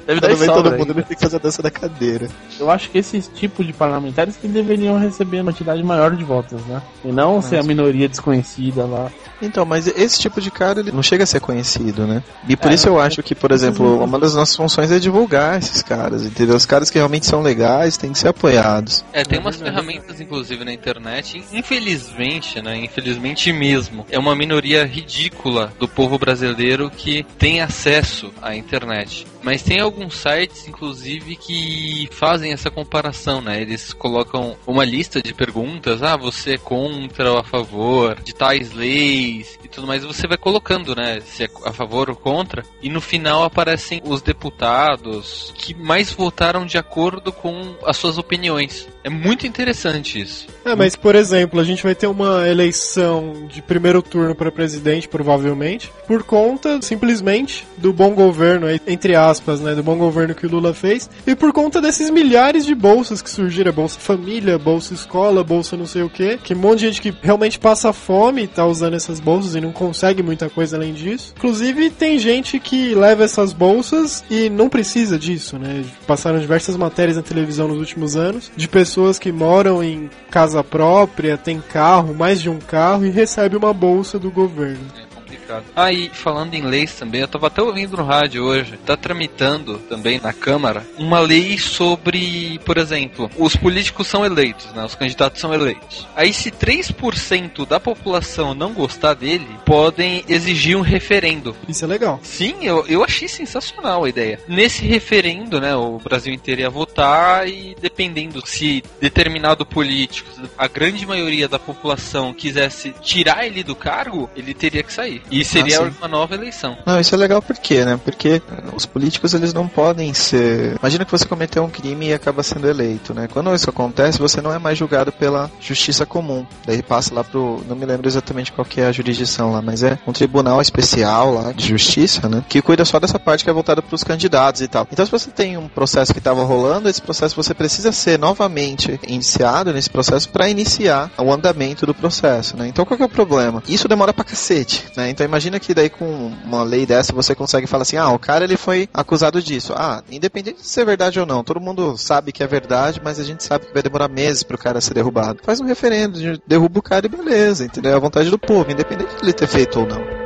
[0.06, 2.28] Deve dar todo mundo, tem que fazer a da cadeira.
[2.58, 6.64] Eu acho que esses tipos de parlamentares que deveriam receber uma quantidade maior de votos,
[6.66, 6.82] né?
[7.04, 9.10] E não ser a minoria desconhecida lá.
[9.40, 12.22] Então, mas esse tipo de cara, ele não chega a ser conhecido, né?
[12.48, 15.58] E por É, isso eu acho que, por exemplo, uma das nossas funções é divulgar
[15.58, 16.56] esses caras, entendeu?
[16.56, 19.04] Os caras que realmente são legais têm que ser apoiados.
[19.12, 21.44] É, tem umas ferramentas, inclusive, na internet.
[21.52, 22.76] Infelizmente, né?
[22.78, 24.06] Infelizmente mesmo.
[24.10, 29.26] É uma minoria ridícula do povo brasileiro que tem acesso à internet.
[29.46, 33.62] Mas tem alguns sites, inclusive, que fazem essa comparação, né?
[33.62, 36.02] Eles colocam uma lista de perguntas.
[36.02, 40.02] Ah, você é contra ou a favor de tais leis e tudo mais.
[40.02, 41.20] Você vai colocando, né?
[41.20, 42.64] Se é a favor ou contra.
[42.82, 48.88] E no final aparecem os deputados que mais votaram de acordo com as suas opiniões.
[49.04, 50.48] É muito interessante isso.
[50.64, 55.06] É, mas por exemplo, a gente vai ter uma eleição de primeiro turno para presidente,
[55.06, 60.50] provavelmente, por conta simplesmente do bom governo, entre aspas, né, do bom governo que o
[60.50, 65.42] Lula fez, e por conta desses milhares de bolsas que surgiram, bolsa família, bolsa escola,
[65.44, 68.46] bolsa não sei o que, que um monte de gente que realmente passa fome e
[68.46, 71.32] tá usando essas bolsas e não consegue muita coisa além disso.
[71.36, 75.84] Inclusive tem gente que leva essas bolsas e não precisa disso, né?
[76.06, 81.36] Passaram diversas matérias na televisão nos últimos anos de pessoas que moram em casa própria,
[81.36, 85.05] tem carro, mais de um carro e recebe uma bolsa do governo.
[85.26, 85.64] Complicado.
[85.74, 89.78] Ah, e falando em leis também, eu tava até ouvindo no rádio hoje, tá tramitando
[89.88, 94.84] também na Câmara uma lei sobre, por exemplo, os políticos são eleitos, né?
[94.84, 96.06] Os candidatos são eleitos.
[96.14, 101.56] Aí se 3% da população não gostar dele, podem exigir um referendo.
[101.68, 102.20] Isso é legal.
[102.22, 104.38] Sim, eu, eu achei sensacional a ideia.
[104.46, 111.04] Nesse referendo, né, o Brasil inteiro ia votar e dependendo se determinado político, a grande
[111.04, 115.15] maioria da população quisesse tirar ele do cargo, ele teria que sair.
[115.30, 116.76] E seria Ah, uma nova eleição.
[116.86, 117.98] Não, isso é legal por quê, né?
[118.02, 118.40] Porque
[118.74, 120.76] os políticos, eles não podem ser...
[120.78, 123.28] Imagina que você cometeu um crime e acaba sendo eleito, né?
[123.32, 126.46] Quando isso acontece, você não é mais julgado pela justiça comum.
[126.66, 127.62] Daí passa lá pro...
[127.68, 131.32] Não me lembro exatamente qual que é a jurisdição lá, mas é um tribunal especial
[131.34, 132.42] lá de justiça, né?
[132.48, 134.86] Que cuida só dessa parte que é voltada pros candidatos e tal.
[134.92, 138.98] Então se você tem um processo que estava rolando, esse processo você precisa ser novamente
[139.06, 142.68] iniciado nesse processo para iniciar o andamento do processo, né?
[142.68, 143.62] Então qual que é o problema?
[143.68, 145.05] Isso demora pra cacete, né?
[145.10, 148.44] Então imagina que daí com uma lei dessa você consegue falar assim, ah, o cara
[148.44, 149.72] ele foi acusado disso.
[149.76, 153.24] Ah, independente de ser verdade ou não, todo mundo sabe que é verdade, mas a
[153.24, 155.40] gente sabe que vai demorar meses pro cara ser derrubado.
[155.42, 157.92] Faz um referendo, derruba o cara e beleza, entendeu?
[157.92, 160.25] É a vontade do povo, independente de ele ter feito ou não.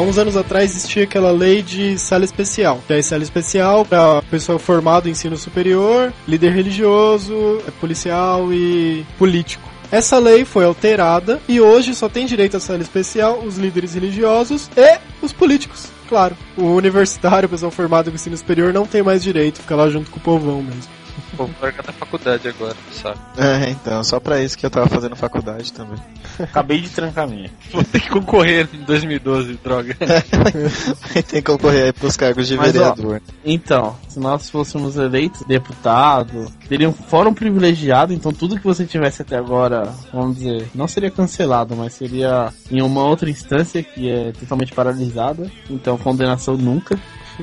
[0.00, 2.82] Há uns anos atrás existia aquela lei de sala especial.
[2.86, 9.68] Que é sala especial para pessoa formada em ensino superior, líder religioso, policial e político.
[9.92, 14.70] Essa lei foi alterada e hoje só tem direito à sala especial os líderes religiosos
[14.74, 15.88] e os políticos.
[16.08, 19.90] Claro, o universitário, o pessoal formado em ensino superior, não tem mais direito, fica lá
[19.90, 20.99] junto com o povão mesmo.
[21.36, 23.18] Pô, vou largar da faculdade agora, sabe?
[23.36, 25.98] É, então, só pra isso que eu tava fazendo faculdade também.
[26.38, 27.50] Acabei de trancar a minha.
[27.72, 29.96] Vou ter que concorrer em 2012, droga.
[31.14, 33.22] Tem que concorrer aí pros cargos de Mas, ó, vereador.
[33.44, 39.22] Então, se nós fôssemos eleitos deputado, teria um fórum privilegiado, então tudo que você tivesse
[39.22, 44.32] até agora, vamos dizer, não seria cancelado, mas seria em uma outra instância que é
[44.32, 46.98] totalmente paralisada, então condenação nunca.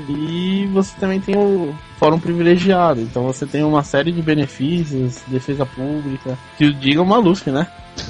[0.09, 5.65] E você também tem o fórum privilegiado, então você tem uma série de benefícios, defesa
[5.65, 7.67] pública, que o diga o Maluf, né?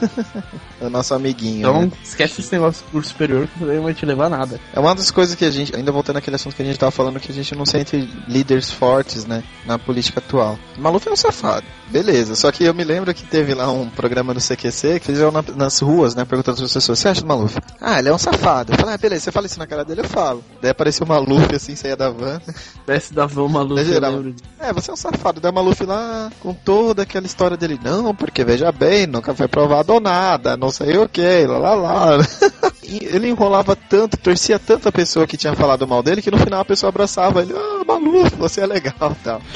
[0.79, 1.59] É o nosso amiguinho.
[1.61, 1.91] Então né?
[2.03, 4.59] esquece esse negócio de curso superior que não vai te levar a nada.
[4.71, 6.91] É uma das coisas que a gente, ainda voltando àquele assunto que a gente tava
[6.91, 10.59] falando, que a gente não sente líderes fortes, né, na política atual.
[10.77, 12.35] O Maluf é um safado, beleza.
[12.35, 15.41] Só que eu me lembro que teve lá um programa no CQC que fizeram na-
[15.55, 17.57] nas ruas, né, perguntando as pessoas, você acha do Maluf?
[17.81, 18.73] Ah, ele é um safado.
[18.73, 20.43] Eu falei, ah, beleza, você fala isso na cara dele, eu falo.
[20.61, 22.39] Daí apareceu o Maluf, assim, saía da van.
[22.85, 24.35] Desce da van Maluf, Disso.
[24.59, 25.39] É, você é um safado.
[25.39, 27.79] Daí o Maluf lá com toda aquela história dele.
[27.83, 32.07] Não, porque veja bem, nunca foi provado nada, não sei o que, lá lá lá.
[32.83, 36.61] ele enrolava tanto, torcia tanto a pessoa que tinha falado mal dele, que no final
[36.61, 39.41] a pessoa abraçava ele, ah, Maluf, você é legal tal.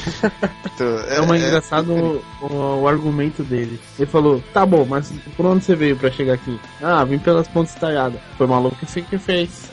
[0.74, 3.78] Então, É uma engraçado o, o- o argumento dele.
[3.98, 6.58] Ele falou, tá bom, mas por onde você veio pra chegar aqui?
[6.82, 8.18] Ah, vim pelas pontes talhadas.
[8.38, 9.70] Foi maluco que você que fez.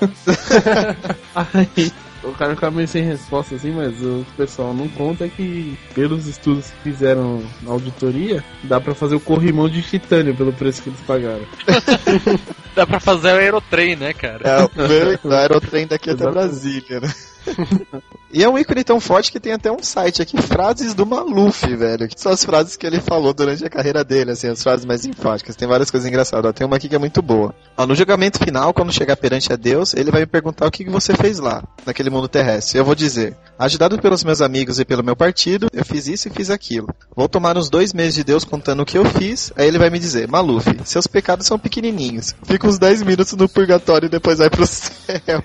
[1.36, 1.92] Aí
[2.24, 6.70] o cara ficava meio sem resposta assim, mas o pessoal não conta que pelos estudos
[6.70, 11.02] que fizeram na auditoria, dá pra fazer o corrimão de titânio pelo preço que eles
[11.02, 11.46] pagaram.
[12.76, 14.48] Dá pra fazer o aerotrem, né, cara?
[14.48, 16.30] É o, aerotrem daqui até.
[16.30, 17.14] Brasília, né?
[18.32, 21.66] E é um ícone tão forte que tem até um site aqui, frases do Maluf,
[21.76, 22.08] velho.
[22.08, 25.04] Que são as frases que ele falou durante a carreira dele, assim, as frases mais
[25.04, 25.56] enfáticas.
[25.56, 26.48] Tem várias coisas engraçadas.
[26.48, 27.56] Ó, tem uma aqui que é muito boa.
[27.76, 30.88] Ó, no julgamento final, quando chegar perante a Deus, ele vai me perguntar o que
[30.88, 32.78] você fez lá, naquele mundo terrestre.
[32.78, 36.32] Eu vou dizer, ajudado pelos meus amigos e pelo meu partido, eu fiz isso e
[36.32, 36.88] fiz aquilo.
[37.16, 39.90] Vou tomar uns dois meses de Deus contando o que eu fiz, aí ele vai
[39.90, 42.36] me dizer, Maluf, seus pecados são pequenininhos.
[42.44, 45.44] Fica uns 10 minutos no purgatório e depois vai pro céu.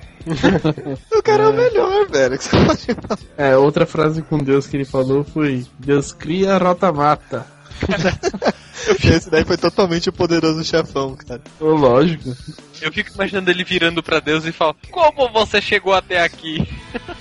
[1.13, 2.39] O cara é o melhor, velho.
[2.39, 3.19] que você pode falar.
[3.37, 7.47] É, outra frase com Deus que ele falou foi: Deus cria, a rota mata.
[9.05, 11.41] Esse daí foi totalmente o poderoso chefão, cara.
[11.61, 12.35] Ô, lógico.
[12.81, 16.67] Eu fico imaginando ele virando pra Deus e fala: Como você chegou até aqui?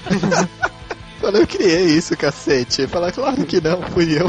[1.23, 2.85] Fala, eu criei isso, cacete.
[2.85, 4.27] Fala, claro que não, fui eu.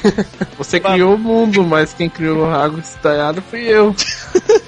[0.58, 3.96] Você criou o mundo, mas quem criou o água estalhada fui eu.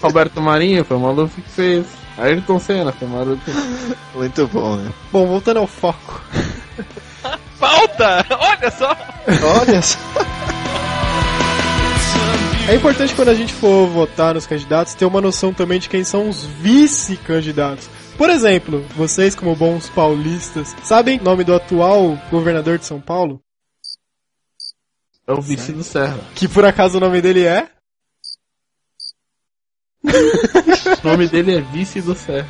[0.00, 1.86] Roberto Marinho foi o maluco que fez.
[2.18, 3.42] Ayrton Senna foi o maluco.
[4.14, 4.92] Muito bom, né?
[5.12, 6.22] Bom, voltando ao foco.
[7.58, 8.24] Falta!
[8.30, 8.96] Olha só!
[9.42, 9.98] Olha só.
[12.68, 16.02] É importante quando a gente for votar nos candidatos ter uma noção também de quem
[16.02, 17.88] são os vice-candidatos.
[18.18, 23.40] Por exemplo, vocês como bons paulistas, sabem o nome do atual governador de São Paulo?
[25.28, 26.18] É o vice do Serra.
[26.34, 27.68] Que por acaso o nome dele é?
[31.02, 32.46] O nome dele é vice do Serra.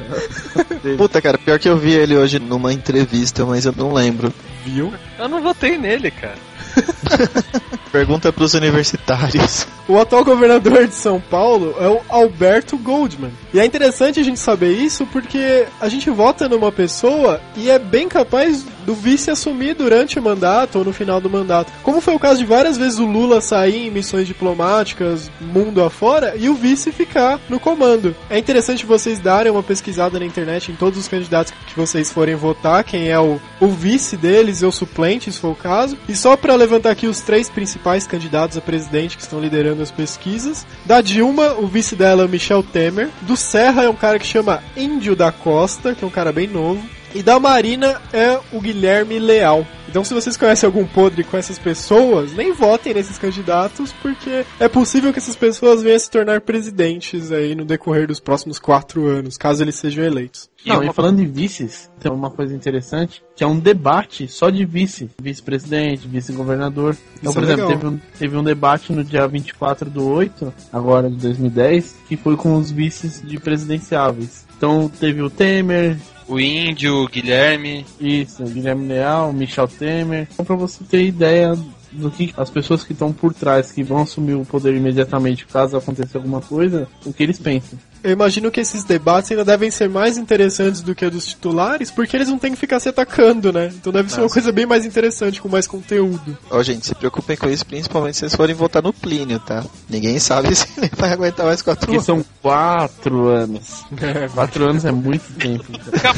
[0.97, 4.33] Puta, cara, pior que eu vi ele hoje numa entrevista, mas eu não lembro.
[4.65, 4.93] Viu?
[5.19, 6.37] Eu não votei nele, cara.
[7.93, 9.67] Pergunta pros universitários.
[9.89, 13.33] O atual governador de São Paulo é o Alberto Goldman.
[13.55, 17.79] E é interessante a gente saber isso porque a gente vota numa pessoa e é
[17.79, 21.73] bem capaz do vice assumir durante o mandato ou no final do mandato.
[21.83, 26.35] Como foi o caso de várias vezes o Lula sair em missões diplomáticas mundo afora
[26.37, 28.15] e o vice ficar no comando.
[28.31, 32.37] É interessante vocês darem uma pesquisada na internet em todos os candidatos que vocês forem
[32.37, 35.99] votar, quem é o, o vice deles e o suplente, se for o caso.
[36.09, 39.91] E só para levantar aqui os três principais candidatos a presidente que estão liderando as
[39.91, 40.67] pesquisas.
[40.85, 43.09] Da Dilma, o vice dela é Michel Temer.
[43.23, 46.47] Do Serra é um cara que chama Índio da Costa, que é um cara bem
[46.47, 46.97] novo.
[47.15, 49.67] E da Marina é o Guilherme Leal.
[49.89, 54.69] Então, se vocês conhecem algum podre com essas pessoas, nem votem nesses candidatos, porque é
[54.69, 59.07] possível que essas pessoas venham a se tornar presidentes aí no decorrer dos próximos quatro
[59.07, 60.51] anos, caso eles sejam eleitos.
[60.67, 64.65] Não, e falando em vices, tem uma coisa interessante, que é um debate só de
[64.65, 65.09] vice.
[65.23, 66.97] Vice-presidente, vice-governador.
[67.19, 70.53] Então, Isso por é exemplo, teve um, teve um debate no dia 24 do 8,
[70.73, 74.45] agora de 2010, que foi com os vices de presidenciáveis.
[74.57, 75.97] Então teve o Temer,
[76.29, 77.87] O Índio, o Guilherme.
[78.01, 80.29] isso, o Guilherme Leal, o Michel Temer.
[80.33, 81.57] Então pra você ter ideia
[81.97, 85.77] do que as pessoas que estão por trás, que vão assumir o poder imediatamente caso
[85.77, 87.79] aconteça alguma coisa, o que eles pensam.
[88.05, 91.91] Eu imagino que esses debates ainda devem ser mais interessantes do que a dos titulares,
[91.91, 93.69] porque eles não têm que ficar se atacando, né?
[93.75, 96.39] Então deve ser uma coisa bem mais interessante, com mais conteúdo.
[96.51, 99.65] Ó, gente, se preocupem com isso, principalmente se vocês forem votar no Plínio, tá?
[99.91, 102.07] Ninguém sabe se ele vai aguentar mais quatro Porque anos.
[102.07, 103.85] são quatro anos.
[104.35, 105.65] Quatro anos é muito tempo.
[106.01, 106.15] cara.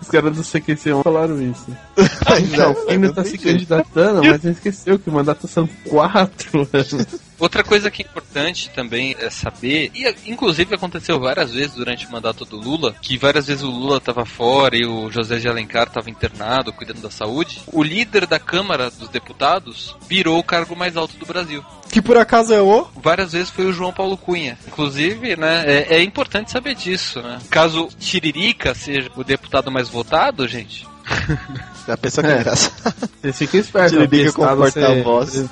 [0.00, 1.66] Os caras do CQC falaram isso.
[2.28, 6.68] Mas, Não, é, o não tá se candidatando, mas esqueceu que o mandato são quatro
[6.72, 7.20] anos.
[7.38, 12.12] Outra coisa que é importante também é saber, e inclusive aconteceu várias vezes durante o
[12.12, 15.88] mandato do Lula, que várias vezes o Lula estava fora e o José de Alencar
[15.88, 17.60] estava internado, cuidando da saúde.
[17.72, 21.64] O líder da Câmara dos Deputados virou o cargo mais alto do Brasil.
[21.90, 22.86] Que por acaso é o.
[22.96, 24.58] Várias vezes foi o João Paulo Cunha.
[24.66, 27.38] Inclusive, né, é, é importante saber disso, né?
[27.50, 30.86] Caso Tiririca seja o deputado mais votado, gente,
[31.86, 32.36] Já pensou que É.
[32.40, 32.94] engraçado.
[33.22, 33.90] Você fica esperto.
[33.90, 35.44] Tiririca com porta-voz.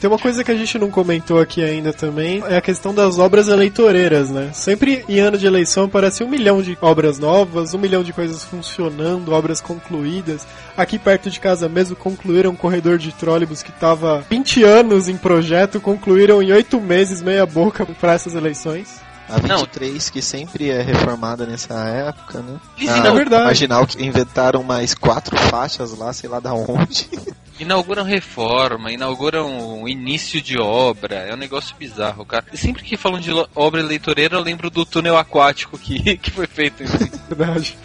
[0.00, 3.18] Tem uma coisa que a gente não comentou aqui ainda também, é a questão das
[3.18, 4.50] obras eleitoreiras, né?
[4.52, 8.44] Sempre em ano de eleição aparece um milhão de obras novas, um milhão de coisas
[8.44, 10.46] funcionando, obras concluídas.
[10.76, 15.16] Aqui perto de casa mesmo concluíram um corredor de trólebus que estava 20 anos em
[15.16, 19.01] projeto, concluíram em 8 meses, meia boca para essas eleições.
[19.32, 22.60] A 23, que sempre é reformada nessa época, né?
[22.76, 23.44] Eles A É verdade.
[23.44, 27.08] Marginal que inventaram mais quatro faixas lá, sei lá da onde.
[27.60, 31.16] Inauguram reforma, inauguram início de obra.
[31.16, 32.44] É um negócio bizarro, cara.
[32.54, 36.82] Sempre que falam de obra eleitoreira, eu lembro do túnel aquático que, que foi feito.
[37.28, 37.76] Verdade.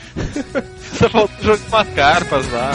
[0.97, 2.71] Só falta jogar umas carpas lá.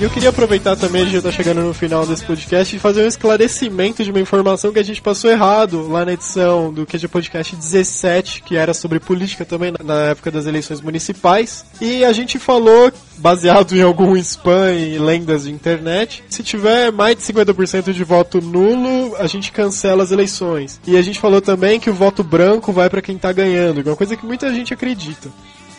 [0.00, 2.78] E eu queria aproveitar também, a gente já tá chegando no final desse podcast, e
[2.78, 6.86] fazer um esclarecimento de uma informação que a gente passou errado lá na edição do
[6.86, 11.64] QG Podcast 17, que era sobre política também na- época das eleições municipais.
[11.80, 17.16] E a gente falou, baseado em algum spam e lendas de internet, se tiver mais
[17.16, 20.80] de 50% de voto nulo, a gente cancela as eleições.
[20.86, 23.88] E a gente falou também que o voto branco vai pra quem tá ganhando, que
[23.88, 25.28] é uma coisa que muita gente acredita.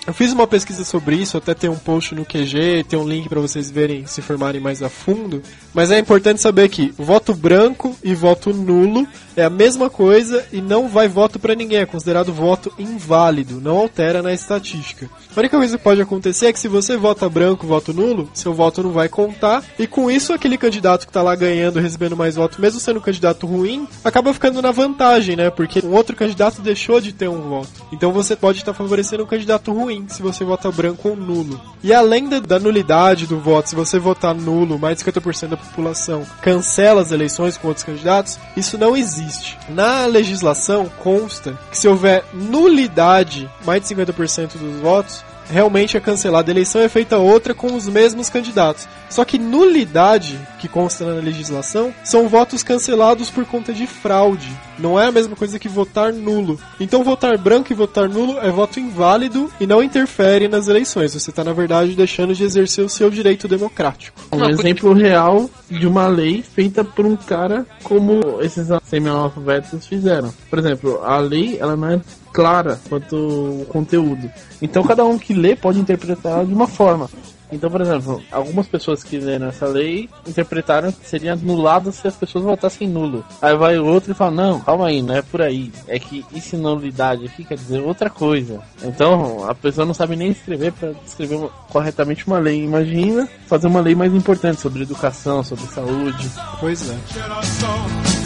[0.09, 3.29] Eu fiz uma pesquisa sobre isso, até tem um post no QG, tem um link
[3.29, 5.39] para vocês verem, se informarem mais a fundo.
[5.71, 9.07] Mas é importante saber que voto branco e voto nulo
[9.37, 13.77] é a mesma coisa e não vai voto para ninguém, é considerado voto inválido, não
[13.77, 15.07] altera na estatística.
[15.35, 18.51] A única coisa que pode acontecer é que se você vota branco, voto nulo, seu
[18.51, 22.35] voto não vai contar e com isso aquele candidato que tá lá ganhando, recebendo mais
[22.35, 25.51] voto, mesmo sendo um candidato ruim, acaba ficando na vantagem, né?
[25.51, 27.69] Porque um outro candidato deixou de ter um voto.
[27.93, 31.59] Então você pode estar favorecendo um candidato ruim se você vota branco ou nulo.
[31.83, 35.57] E além da, da nulidade do voto, se você votar nulo, mais de 50% da
[35.57, 39.57] população cancela as eleições com outros candidatos, isso não existe.
[39.69, 46.51] Na legislação consta que se houver nulidade, mais de 50% dos votos, realmente é cancelada.
[46.51, 48.87] A eleição é feita outra com os mesmos candidatos.
[49.09, 54.49] Só que nulidade, que consta na legislação, são votos cancelados por conta de fraude.
[54.77, 56.59] Não é a mesma coisa que votar nulo.
[56.79, 61.13] Então votar branco e votar nulo é voto inválido e não interfere nas eleições.
[61.13, 64.19] Você está, na verdade, deixando de exercer o seu direito democrático.
[64.31, 70.33] Um exemplo real de uma lei feita por um cara como esses semi-analfabetos fizeram.
[70.49, 72.01] Por exemplo, a lei ela não é
[72.31, 74.29] clara quanto o conteúdo.
[74.61, 77.09] Então cada um que lê pode interpretar de uma forma.
[77.51, 82.15] Então, por exemplo, algumas pessoas que leram essa lei interpretaram que seria anulado se as
[82.15, 83.25] pessoas votassem nulo.
[83.41, 85.71] Aí vai o outro e fala, não, calma aí, não é por aí.
[85.87, 88.61] É que isso nulidade aqui quer dizer outra coisa.
[88.83, 92.63] Então, a pessoa não sabe nem escrever para descrever uma- corretamente uma lei.
[92.63, 96.29] Imagina fazer uma lei mais importante sobre educação, sobre saúde.
[96.59, 96.95] Pois é.
[97.11, 97.79] Geração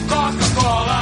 [0.09, 0.99] Coca-Cola,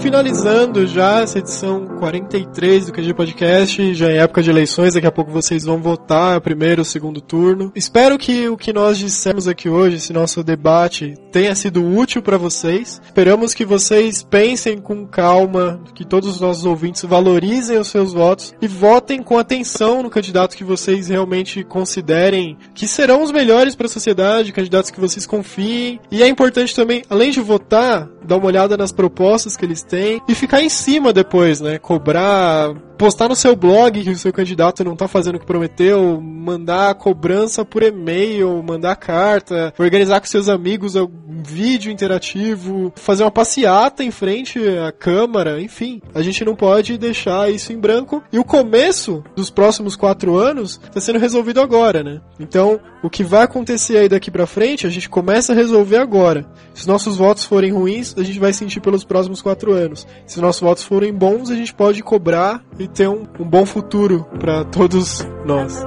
[0.00, 5.12] Finalizando já essa edição 43 do QG Podcast, já em época de eleições, daqui a
[5.12, 7.70] pouco vocês vão votar primeiro, segundo turno.
[7.74, 12.38] Espero que o que nós dissemos aqui hoje, esse nosso debate, tenha sido útil para
[12.38, 13.00] vocês.
[13.04, 18.54] Esperamos que vocês pensem com calma, que todos os nossos ouvintes valorizem os seus votos
[18.60, 23.86] e votem com atenção no candidato que vocês realmente considerem que serão os melhores para
[23.86, 26.00] a sociedade, candidatos que vocês confiem.
[26.10, 30.20] E é importante também, além de votar, dar uma olhada nas propostas que eles têm
[30.28, 31.78] e ficar em cima depois, né?
[31.78, 36.20] Cobrar, postar no seu blog que o seu candidato não tá fazendo o que prometeu,
[36.20, 43.30] mandar cobrança por e-mail, mandar carta, organizar com seus amigos um vídeo interativo, fazer uma
[43.30, 46.02] passeata em frente à Câmara, enfim.
[46.14, 48.22] A gente não pode deixar isso em branco.
[48.32, 52.20] E o começo dos próximos quatro anos está sendo resolvido agora, né?
[52.38, 56.46] Então, o que vai acontecer aí daqui pra frente, a gente começa a resolver agora.
[56.74, 60.06] Se nossos votos forem ruins, a gente vai sentir pelos próximos quatro anos.
[60.26, 64.26] Se nossos votos forem bons, a gente pode cobrar e ter um, um bom futuro
[64.38, 65.84] para todos nós.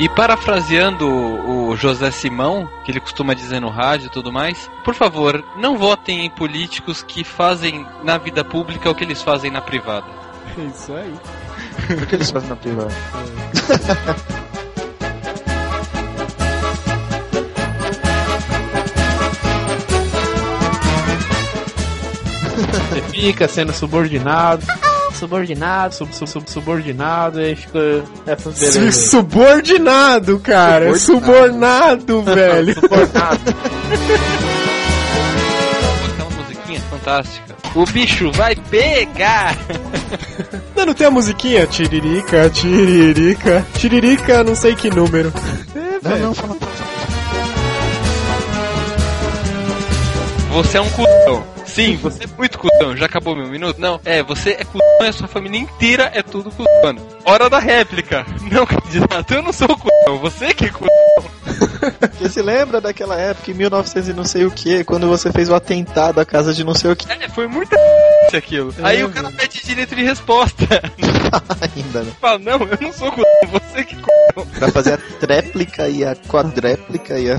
[0.00, 4.92] E parafraseando o José Simão, que ele costuma dizer no rádio e tudo mais, por
[4.92, 9.60] favor, não votem em políticos que fazem na vida pública o que eles fazem na
[9.60, 10.06] privada.
[10.58, 11.14] É isso aí.
[12.02, 12.90] O que eles fazem na privada?
[22.90, 24.64] Você fica sendo subordinado.
[25.18, 27.78] subordinado, sub, sub, sub- subordinado, e aí fica
[28.26, 29.10] essas belezas.
[29.10, 30.94] Subordinado, cara.
[30.98, 32.74] Subornado, velho.
[32.74, 33.40] Subordinado.
[36.12, 37.54] Aquela musiquinha fantástica.
[37.74, 39.56] O bicho vai pegar!
[40.76, 41.66] Não, não tem a musiquinha?
[41.66, 43.66] Tiririca, tiririca.
[43.78, 45.32] Tiririca, não sei que número.
[46.02, 46.56] Não, não, fala.
[50.50, 51.44] Você é um cuzão.
[51.64, 52.96] Sim, você é muito cuzão.
[52.96, 53.80] Já acabou meu minuto?
[53.80, 54.00] Não.
[54.04, 56.96] É, você é cuzão e a sua família inteira é tudo cuzão.
[57.24, 58.24] Hora da réplica.
[58.52, 60.18] Não, candidato, eu não sou cuzão.
[60.18, 60.93] Você que é cuzão.
[62.18, 65.48] Você se lembra daquela época, em 1900 e não sei o que, quando você fez
[65.48, 67.74] o atentado à casa de não sei o que É, foi muito
[68.34, 68.74] aquilo.
[68.82, 70.64] Aí o cara pede direito de resposta.
[71.76, 72.12] ainda, né?
[72.20, 73.12] Fala, não, eu não sou.
[73.12, 74.46] Você que cuzão.
[74.58, 77.38] Pra fazer a tréplica e a quadréplica e a...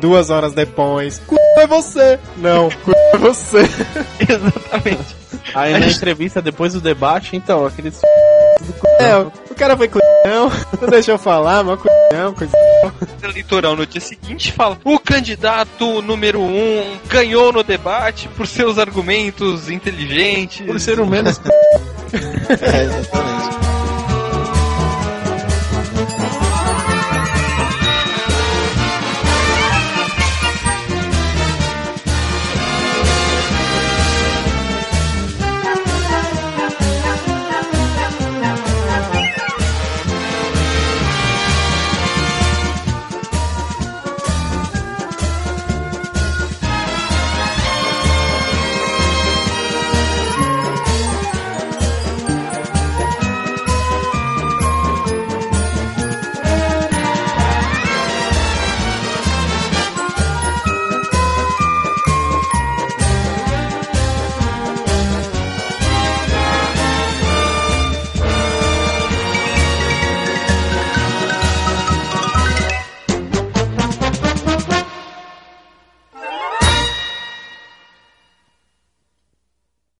[0.00, 1.22] Duas horas depois.
[1.26, 2.18] Cu é você.
[2.36, 3.62] Não, cu é você.
[4.20, 5.16] Exatamente.
[5.54, 8.00] Aí na entrevista, depois do debate, então, aqueles.
[9.00, 10.50] É, o cara foi cuzão, não
[10.88, 12.92] deixou eu falar, mas cuzão, cuzão.
[13.22, 19.68] eleitoral no dia seguinte fala: o candidato número um ganhou no debate por seus argumentos
[19.70, 20.66] inteligentes.
[20.66, 21.40] Por ser um menos.
[22.48, 23.65] É, exatamente.